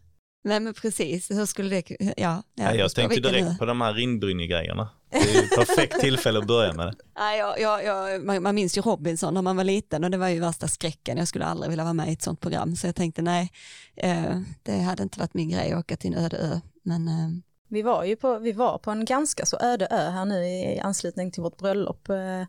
[0.44, 2.14] Nej men precis, hur skulle det, ja.
[2.16, 3.40] ja Ja, jag tänkte vilken nu?
[3.40, 4.88] direkt på de här rinbrynje-grejerna.
[5.10, 6.94] Det är ju perfekt tillfälle att börja med det.
[7.18, 10.28] Nej, jag, jag, man, man minns ju Robinson när man var liten och det var
[10.28, 11.16] ju värsta skräcken.
[11.18, 12.76] Jag skulle aldrig vilja vara med i ett sånt program.
[12.76, 13.52] Så jag tänkte nej,
[13.96, 16.60] eh, det hade inte varit min grej att åka till en öde ö.
[16.82, 17.28] Men eh,
[17.68, 20.80] Vi var ju på, vi var på en ganska så öde ö här nu i
[20.80, 22.08] anslutning till vårt bröllop.
[22.08, 22.40] Eh,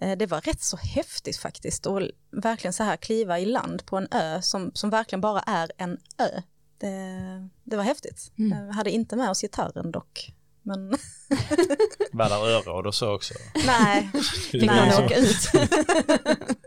[0.00, 2.00] eh, Det var rätt så häftigt faktiskt och
[2.30, 5.98] verkligen så här kliva i land på en ö som, som verkligen bara är en
[6.18, 6.40] ö.
[6.78, 8.32] det, det var häftigt.
[8.38, 8.66] Mm.
[8.66, 10.32] Vi hade inte med oss gitarren dock.
[10.62, 10.88] Men
[12.12, 13.34] Var där öråd och så också?
[13.66, 14.10] nej,
[14.50, 14.90] Fick Nej.
[14.90, 15.36] man åka ut.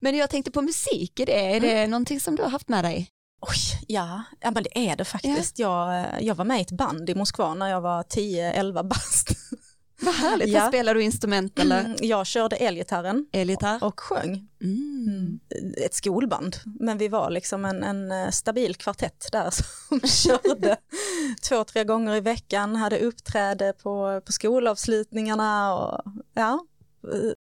[0.00, 2.84] Men jag tänkte på musik, är det, är det någonting som du har haft med
[2.84, 3.08] dig?
[3.42, 5.58] Oj, ja, ja men det är det faktiskt.
[5.58, 9.28] Jag, jag var med i ett band i Moskva när jag var 10-11 bast.
[10.04, 10.68] Vad härligt, Ja.
[10.68, 13.84] Spelar du instrument eller Mm, Jag körde elgitarren elgitarr?
[13.84, 14.48] och sjöng.
[14.62, 15.40] Mm.
[15.86, 19.50] ett skolband, men vi var liksom en, en eh, stabil kvartett där
[19.88, 20.76] som körde
[21.48, 26.02] två, tre gånger i veckan, hade uppträde på, på skolavslutningarna och
[26.34, 26.66] ja,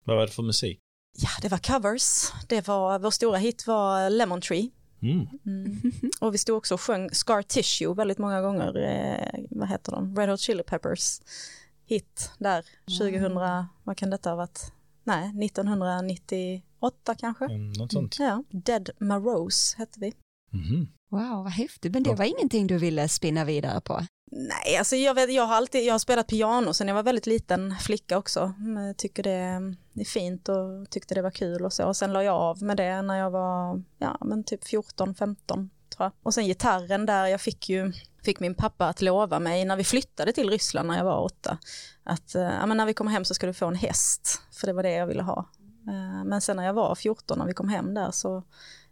[0.05, 0.79] Vad var det för musik?
[1.17, 2.31] ja, det var covers.
[2.47, 4.69] Det var, vår stora hit var Lemon Tree.
[5.01, 5.27] Mm.
[5.45, 5.81] Mm.
[6.21, 10.15] Och vi stod också och sjöng Scar Tissue väldigt många gånger, eh, vad heter de,
[10.15, 11.21] Red Hot Chili Peppers
[11.85, 12.65] hit där
[12.99, 13.33] 2000,
[13.83, 14.71] vad kan detta ha varit?
[15.03, 17.45] Nej, 1998 kanske?
[17.45, 18.19] Mm, Något sånt.
[18.19, 20.13] Ja, Dead Marose hette vi.
[20.51, 20.87] Mhm.
[21.09, 21.93] Wow, vad häftigt.
[21.93, 24.05] Men det var ingenting du ville spinna vidare på?
[24.33, 27.27] Nej, alltså jag, vet, jag har alltid, jag har spelat piano sen jag var väldigt
[27.27, 28.53] liten flicka också.
[28.59, 31.85] Mm, jag tycker det är fint och tyckte det var kul och så.
[31.85, 35.69] Och sen la jag av med det när jag var, ja men typ 14-15 tror
[35.97, 36.11] jag.
[36.23, 37.91] Och sen gitarren där, jag fick ju,
[38.23, 41.57] fick min pappa att lova mig när vi flyttade till Ryssland när jag var åtta.
[42.03, 44.67] Att eh, ja, men när vi kommer hem så ska du få en häst, för
[44.67, 45.45] det var det jag ville ha.
[45.87, 48.43] Eh, men sen när jag var 14 när vi kom hem där så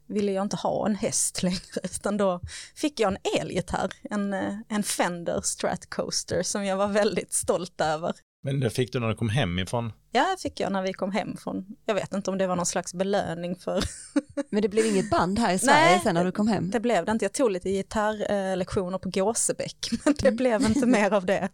[0.09, 2.41] ville jag inte ha en häst längre, utan då
[2.75, 8.15] fick jag en elgitarr, en, eh, en Fender Stratcoaster som jag var väldigt stolt över.
[8.43, 9.93] Men det fick du när du kom hem ifrån?
[10.11, 12.65] Ja, fick jag när vi kom hem från, jag vet inte om det var någon
[12.65, 13.83] slags belöning för,
[14.49, 16.01] Men det blev inget band här i Sverige Nej.
[16.03, 16.69] sen när du kom hem?
[16.69, 21.13] det blev det inte, jag tog lite gitarrlektioner på Gåsebäck, men det blev inte mer
[21.13, 21.49] av det.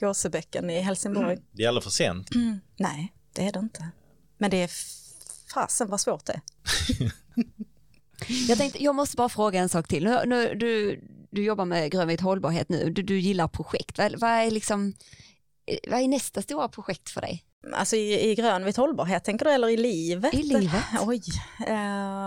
[0.00, 1.38] Gåsebäcken i Helsingborg.
[1.50, 2.34] Det är aldrig för sent.
[2.34, 2.60] Mm.
[2.76, 3.88] Nej, det är det inte.
[4.38, 4.70] Men det är
[5.54, 6.40] fasen vad svårt det är.
[8.48, 10.04] Jag tänkte, jag måste bara fråga en sak till.
[10.04, 13.98] Nu, nu, du, du jobbar med grönvit hållbarhet nu, du, du gillar projekt.
[13.98, 14.94] Vad, vad, är liksom,
[15.66, 17.44] eh, vad är nästa stora projekt för dig?
[17.72, 20.34] Alltså i, i grönvit hållbarhet tänker du eller i livet?
[20.34, 20.84] I livet?
[21.00, 21.22] Oj,
[21.66, 21.74] eh,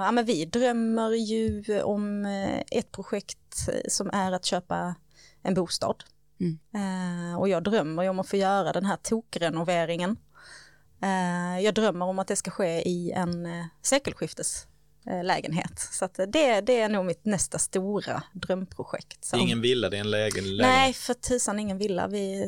[0.03, 4.95] ja, men vi drömmer ju om eh, ett projekt som är att köpa
[5.43, 6.03] en bostad.
[6.39, 6.59] Mm.
[6.73, 10.17] Eh, och jag drömmer ju om att få göra den här tokrenoveringen.
[11.01, 14.67] Eh, jag drömmer om att det ska ske i en eh, sekelskiftes
[15.23, 15.79] lägenhet.
[15.79, 19.25] Så att det, det är nog mitt nästa stora drömprojekt.
[19.25, 20.95] Som- ingen villa, det är en lägen, Nej, lägenhet.
[20.95, 22.07] för tusan ingen villa.
[22.07, 22.45] Vi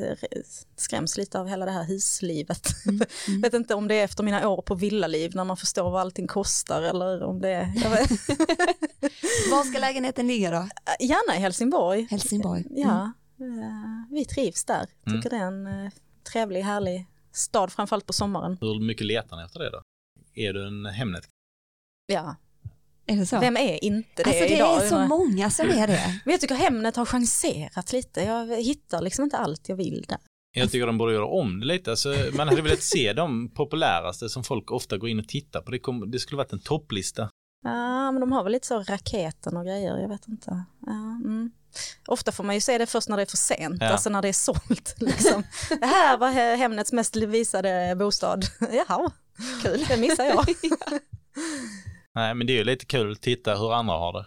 [0.76, 2.68] skräms lite av hela det här huslivet.
[3.28, 3.42] Mm.
[3.42, 6.28] vet inte om det är efter mina år på villaliv när man förstår vad allting
[6.28, 8.10] kostar eller om det är, jag vet,
[9.52, 10.68] Var ska lägenheten ligga då?
[11.00, 12.08] gärna i Helsingborg.
[12.12, 12.62] Helsingborg?
[12.70, 12.80] Mm.
[12.82, 14.86] Ja, eh, vi trivs där.
[15.06, 15.92] Tycker det är en eh,
[16.32, 18.58] trevlig, härlig stad, framförallt på sommaren.
[18.62, 19.82] Hur mycket letar ni efter det då?
[20.34, 21.24] Är du en Hemnet?
[22.06, 22.36] Ja,
[23.10, 23.40] Är det så?
[23.40, 24.84] vem är inte det alltså det idag?
[24.84, 26.20] är så många som är det.
[26.26, 28.22] Men jag tycker Hemnet har chanserat lite.
[28.22, 30.18] Jag hittar liksom inte allt jag vill där.
[30.56, 31.92] Jag tycker de borde göra om det lite.
[31.92, 35.72] Alltså, man hade velat se de populäraste som folk ofta går in och tittar på.
[35.72, 37.30] Det, kom, det skulle varit en topplista.
[37.64, 40.64] Ja, men de har väl lite så raketen och grejer, jag vet inte.
[40.86, 40.92] Ja,
[41.26, 41.52] mm.
[42.08, 43.88] Ofta får man ju se det först när det är för sent, Ja.
[43.88, 44.96] alltså när det är sålt.
[45.00, 45.44] Liksom.
[45.80, 48.46] Det här var He- Hemnets mest visade bostad.
[48.72, 49.12] Jaha,
[49.64, 50.46] kul, det missar jag.
[52.20, 54.26] Nej, men det är ju lite kul att titta hur andra har det.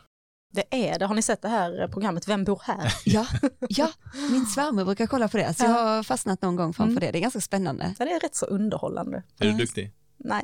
[0.54, 2.92] Det är det, har ni sett det här programmet Vem bor här?
[3.04, 3.26] Ja,
[3.68, 3.92] ja,
[4.30, 5.74] min svärmor brukar kolla på det, så jag Ja.
[5.96, 7.00] har fastnat någon gång framför Mm.
[7.00, 7.10] det.
[7.12, 7.94] Det är ganska spännande.
[7.98, 9.22] Ja, det är rätt så underhållande.
[9.38, 9.92] Är du duktig?
[10.18, 10.42] Nej,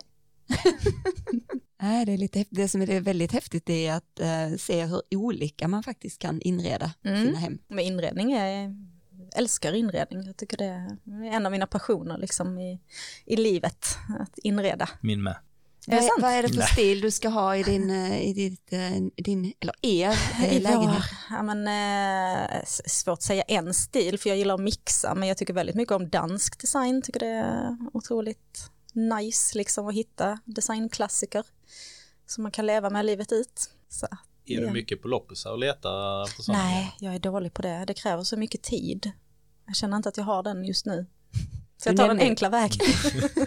[1.82, 5.68] Nej, det, är lite, det som är väldigt häftigt är att eh, se hur olika
[5.68, 7.26] man faktiskt kan inreda Mm.
[7.26, 7.59] sina hem.
[7.68, 8.74] med inredning är jag
[9.36, 10.22] älskar inredning.
[10.26, 10.99] Jag tycker det är
[11.34, 12.80] en av mina passioner liksom i,
[13.24, 13.86] i livet,
[14.20, 14.88] att inreda.
[15.01, 15.36] Min med.
[15.89, 16.22] Vad är, sant?
[16.22, 16.66] vad är det för Nej.
[16.68, 20.09] stil du ska ha i din, eh, i ditt, eh, din eller er
[20.43, 20.91] eh, I lägenhet?
[21.30, 25.28] vår, ja, men, eh, svårt att säga en stil för jag gillar att mixa men
[25.28, 30.39] jag tycker väldigt mycket om dansk design, tycker det är otroligt nice liksom att hitta
[30.45, 31.45] designklassiker
[32.26, 33.70] som man kan leva med livet ut.
[33.89, 34.07] Så,
[34.47, 34.72] Är du Ja.
[34.72, 36.64] mycket på loppisar och letar på sådana?
[36.64, 37.84] nej, jag är dålig på det.
[37.86, 39.12] Det kräver så mycket tid.
[39.66, 41.07] Jag känner inte att jag har den just nu.
[41.79, 42.87] Så jag tar den enkla vägen.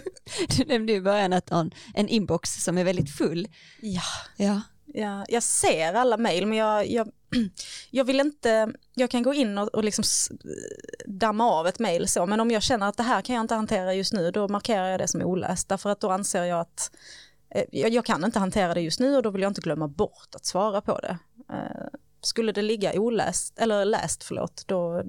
[0.56, 3.48] Du nämnde i början att en, en inbox som är väldigt full.
[3.80, 4.02] ja,
[4.36, 4.60] Ja.
[4.94, 7.08] Ja, jag ser alla mejl men jag, jag,
[7.90, 10.04] jag vill inte, jag kan gå in och, och liksom
[11.06, 13.54] damma av ett mejl så, men om jag känner att det här kan jag inte
[13.54, 16.90] hantera just nu, då markerar jag det som oläst, därför att då anser jag att
[17.54, 19.88] eh, jag, jag kan inte hantera det just nu och då vill jag inte glömma
[19.88, 21.18] bort att svara på det.
[21.52, 21.86] Eh,
[22.22, 25.02] skulle det ligga oläst, eller läst förlåt, då,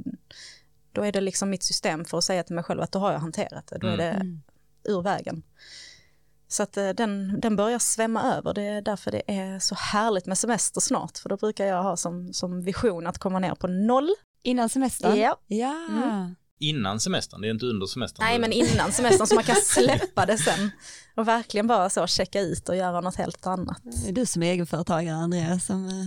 [0.93, 3.11] då är det liksom mitt system för att säga till mig själv att då har
[3.11, 4.41] jag hanterat det, då är det Mm.
[4.83, 5.43] ur vägen.
[6.47, 10.25] Så att eh, den, den börjar svämma över, det är därför det är så härligt
[10.25, 13.67] med semester snart, för då brukar jag ha som, som vision att komma ner på
[13.67, 14.09] noll.
[14.43, 15.17] Innan semestern?
[15.19, 15.39] Ja.
[15.47, 15.87] ja.
[15.89, 16.35] Mm.
[16.59, 18.25] Innan semestern, det är inte under semestern.
[18.25, 20.69] Nej, men innan semestern så man kan släppa det sen
[21.15, 23.81] och verkligen bara så checka ut och göra något helt annat.
[23.83, 26.05] Det är du som är egenföretagare, Andreas, som eh,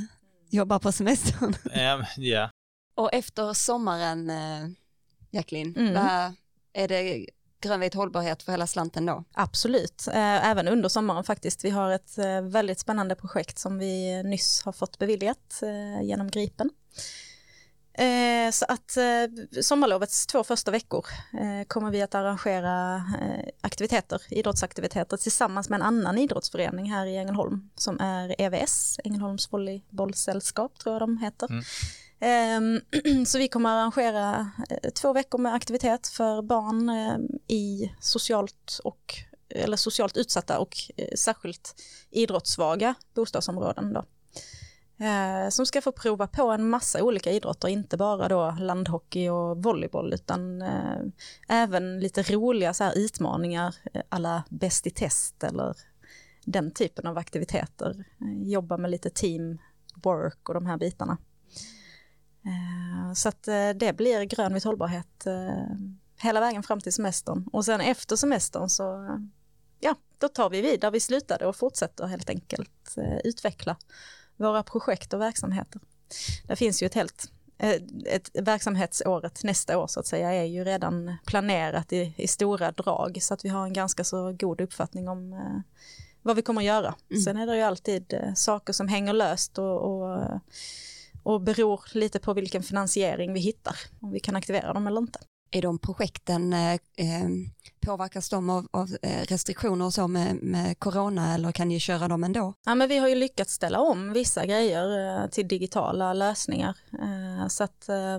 [0.51, 1.55] jobbar på semestern.
[1.73, 2.51] Ehm, Ja,
[2.97, 4.69] Och efter sommaren, eh,
[5.31, 5.95] Jacqueline, Mm.
[5.95, 6.33] vad
[6.73, 7.27] är det
[7.61, 9.25] grönvit hållbarhet för hela slanten då?
[9.33, 11.65] Absolut, eh, även under sommaren faktiskt.
[11.65, 15.63] Vi har ett eh, väldigt spännande projekt som vi nyss har fått beviljat
[16.03, 16.71] genom Gripen.
[18.53, 18.97] Så att
[19.63, 21.07] sommarlovets två första veckor
[21.67, 23.03] kommer vi att arrangera
[23.61, 30.79] aktiviteter, idrottsaktiviteter tillsammans med en annan idrottsförening här i Ängelholm som är EVS, Ängelholms volleybollsällskap
[30.79, 31.51] tror jag de heter.
[31.51, 31.65] Mm.
[32.21, 32.81] Ehm,
[33.27, 37.19] så vi kommer arrangera eh, två veckor med aktivitet för barn eh,
[37.57, 39.15] i socialt och
[39.49, 41.75] eller socialt utsatta och eh, särskilt
[42.11, 44.05] idrottssvaga bostadsområden då.
[45.51, 50.13] Som ska få prova på en massa olika idrotter, inte bara då landhockey och volleyboll
[50.15, 50.63] utan
[51.49, 53.75] även lite roliga så här utmaningar
[54.09, 55.77] alla bäst i test eller
[56.45, 58.05] den typen av aktiviteter.
[58.45, 61.19] Jobba med lite teamwork och de här bitarna.
[62.47, 65.77] Eh, så att eh, det blir grönvit hållbarhet eh,
[66.21, 69.19] hela vägen fram till semestern och sen efter semestern så
[69.81, 72.95] ja, då tar vi vid där vi slutade och fortsätter helt enkelt
[73.25, 73.77] utveckla
[74.37, 75.81] våra projekt och verksamheter.
[76.47, 77.31] Det finns ju ett helt
[78.07, 83.19] ett verksamhetsåret nästa år så att säga är ju redan planerat i, i stora drag
[83.23, 85.61] så att vi har en ganska så god uppfattning om eh,
[86.23, 86.95] vad vi kommer att göra.
[87.11, 87.23] Mm.
[87.23, 90.41] Sen är det ju alltid eh, saker som hänger löst och, och,
[91.27, 95.19] och beror lite på vilken finansiering vi hittar, om vi kan aktivera dem eller inte.
[95.51, 97.29] Är de projekten, eh, eh,
[97.81, 102.09] påverkas de av, av eh, restriktioner och så med, med corona eller kan ni köra
[102.09, 102.55] dem ändå?
[102.67, 106.77] Ja, men vi har ju lyckats ställa om vissa grejer eh, till digitala lösningar.
[106.93, 108.19] Eh, så att eh,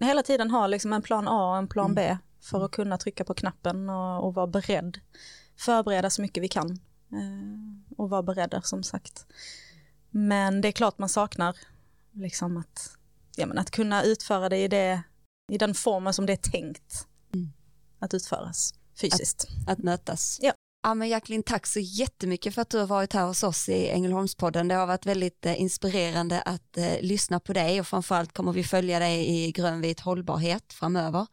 [0.00, 3.24] hela tiden ha liksom en plan A och en plan B för att kunna trycka
[3.24, 4.98] på knappen och, och vara beredd.
[5.56, 6.78] Förbereda så mycket vi kan
[7.96, 9.26] och vara beredda som sagt.
[10.10, 11.56] Men det är klart man saknar
[12.14, 12.96] liksom att,
[13.36, 15.02] ja, men att kunna utföra det i, det
[15.52, 17.52] i den formen som det är tänkt Mm.
[17.98, 19.46] att utföras fysiskt.
[19.66, 20.38] Att mötas?
[20.42, 20.52] Ja.
[20.86, 23.88] Ja men Jacqueline, tack så jättemycket för att du har varit här hos oss i
[23.88, 24.68] Ängelholmspodden.
[24.68, 28.64] Det har varit väldigt eh, inspirerande att eh, lyssna på dig och framförallt kommer vi
[28.64, 31.26] följa dig i grönvit hållbarhet framöver.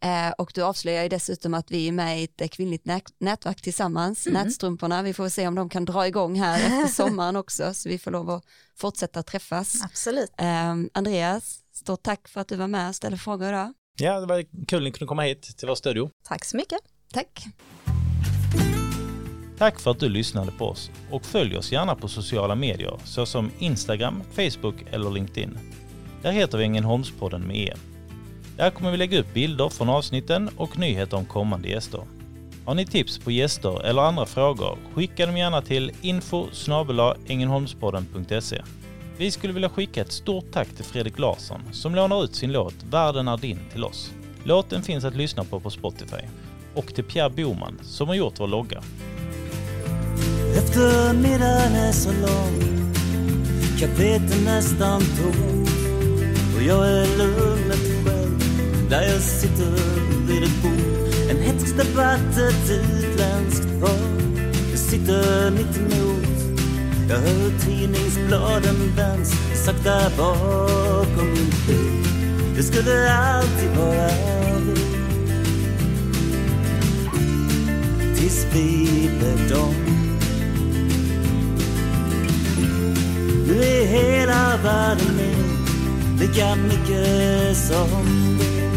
[0.00, 3.02] Eh, och du avslöjar ju dessutom att vi är med i ett eh, kvinnligt nät
[3.20, 4.42] nätverk tillsammans, Mm.
[4.42, 5.02] Nätstrumporna.
[5.02, 8.10] Vi får se om de kan dra igång här efter sommaren också så vi får
[8.10, 8.44] lov att
[8.76, 9.82] fortsätta träffas.
[9.84, 10.32] Absolut.
[10.38, 13.72] Eh, Andreas, stort tack för att du var med och ställde frågor idag.
[13.98, 16.10] ja det var kul att ni kunde komma hit till vår studio.
[16.28, 16.78] Tack så mycket.
[17.12, 17.46] Tack.
[19.58, 23.50] Tack för att du lyssnade på oss och följ oss gärna på sociala medier såsom
[23.58, 25.58] Instagram, Facebook eller LinkedIn.
[26.22, 27.74] Där heter vi Ängelholmspodden med E.
[28.56, 32.00] Där kommer vi lägga upp bilder från avsnitten och nyheter om kommande gäster.
[32.64, 36.46] Har ni tips på gäster eller andra frågor, skicka dem gärna till info
[39.16, 42.74] Vi skulle vilja skicka ett stort tack till Fredrik Larsson som lånar ut sin låt
[42.90, 44.12] Världen är din till oss.
[44.44, 46.26] Låten finns att lyssna på på Spotify.
[46.74, 48.82] Och till Pierre Boman som har gjort vår logga.
[50.56, 52.74] Eftermiddagen är så lång
[53.78, 55.70] Kaféet är nästan tomt
[56.56, 58.40] Och jag är lugnet själv
[58.90, 59.70] Där jag sitter
[60.26, 61.30] vid ett bord.
[61.30, 64.24] En hätsk debatt, ett utländskt par
[64.70, 66.58] Jag sitter mitt emot
[67.08, 69.32] Jag hör tidningsbladen vänds
[69.64, 72.04] Sakta bakom min bil.
[72.56, 74.33] Det skulle alltid vara
[78.24, 79.74] Tills vi blev dem.
[83.46, 85.66] Nu är hela världen min
[86.18, 88.38] Lika mycket som.
[88.38, 88.68] Det.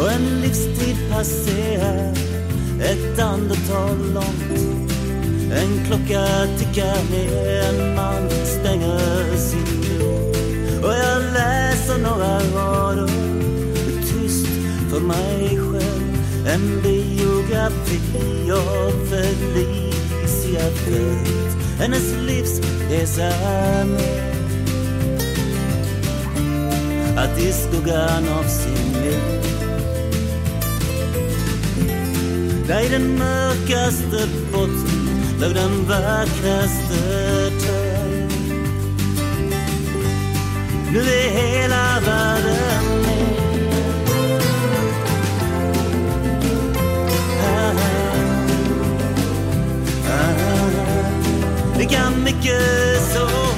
[0.00, 2.12] Och en livstid passerar
[2.80, 4.92] Ett andetag långt.
[5.52, 6.26] En klocka
[6.58, 10.84] tickar ner En man stänger sin dörr.
[10.84, 13.21] Och jag läser några rader
[14.92, 16.46] för mig själv.
[16.46, 21.56] En biografi av Felicia Fält.
[21.78, 23.32] Hennes livsresa
[23.86, 24.32] med
[27.18, 29.42] Att i skuggan av sin mor
[32.66, 35.08] Där i den mörkaste botten
[35.40, 38.28] låg den vackraste törn
[40.92, 42.71] Nu är hela världen
[51.82, 53.51] began mycket så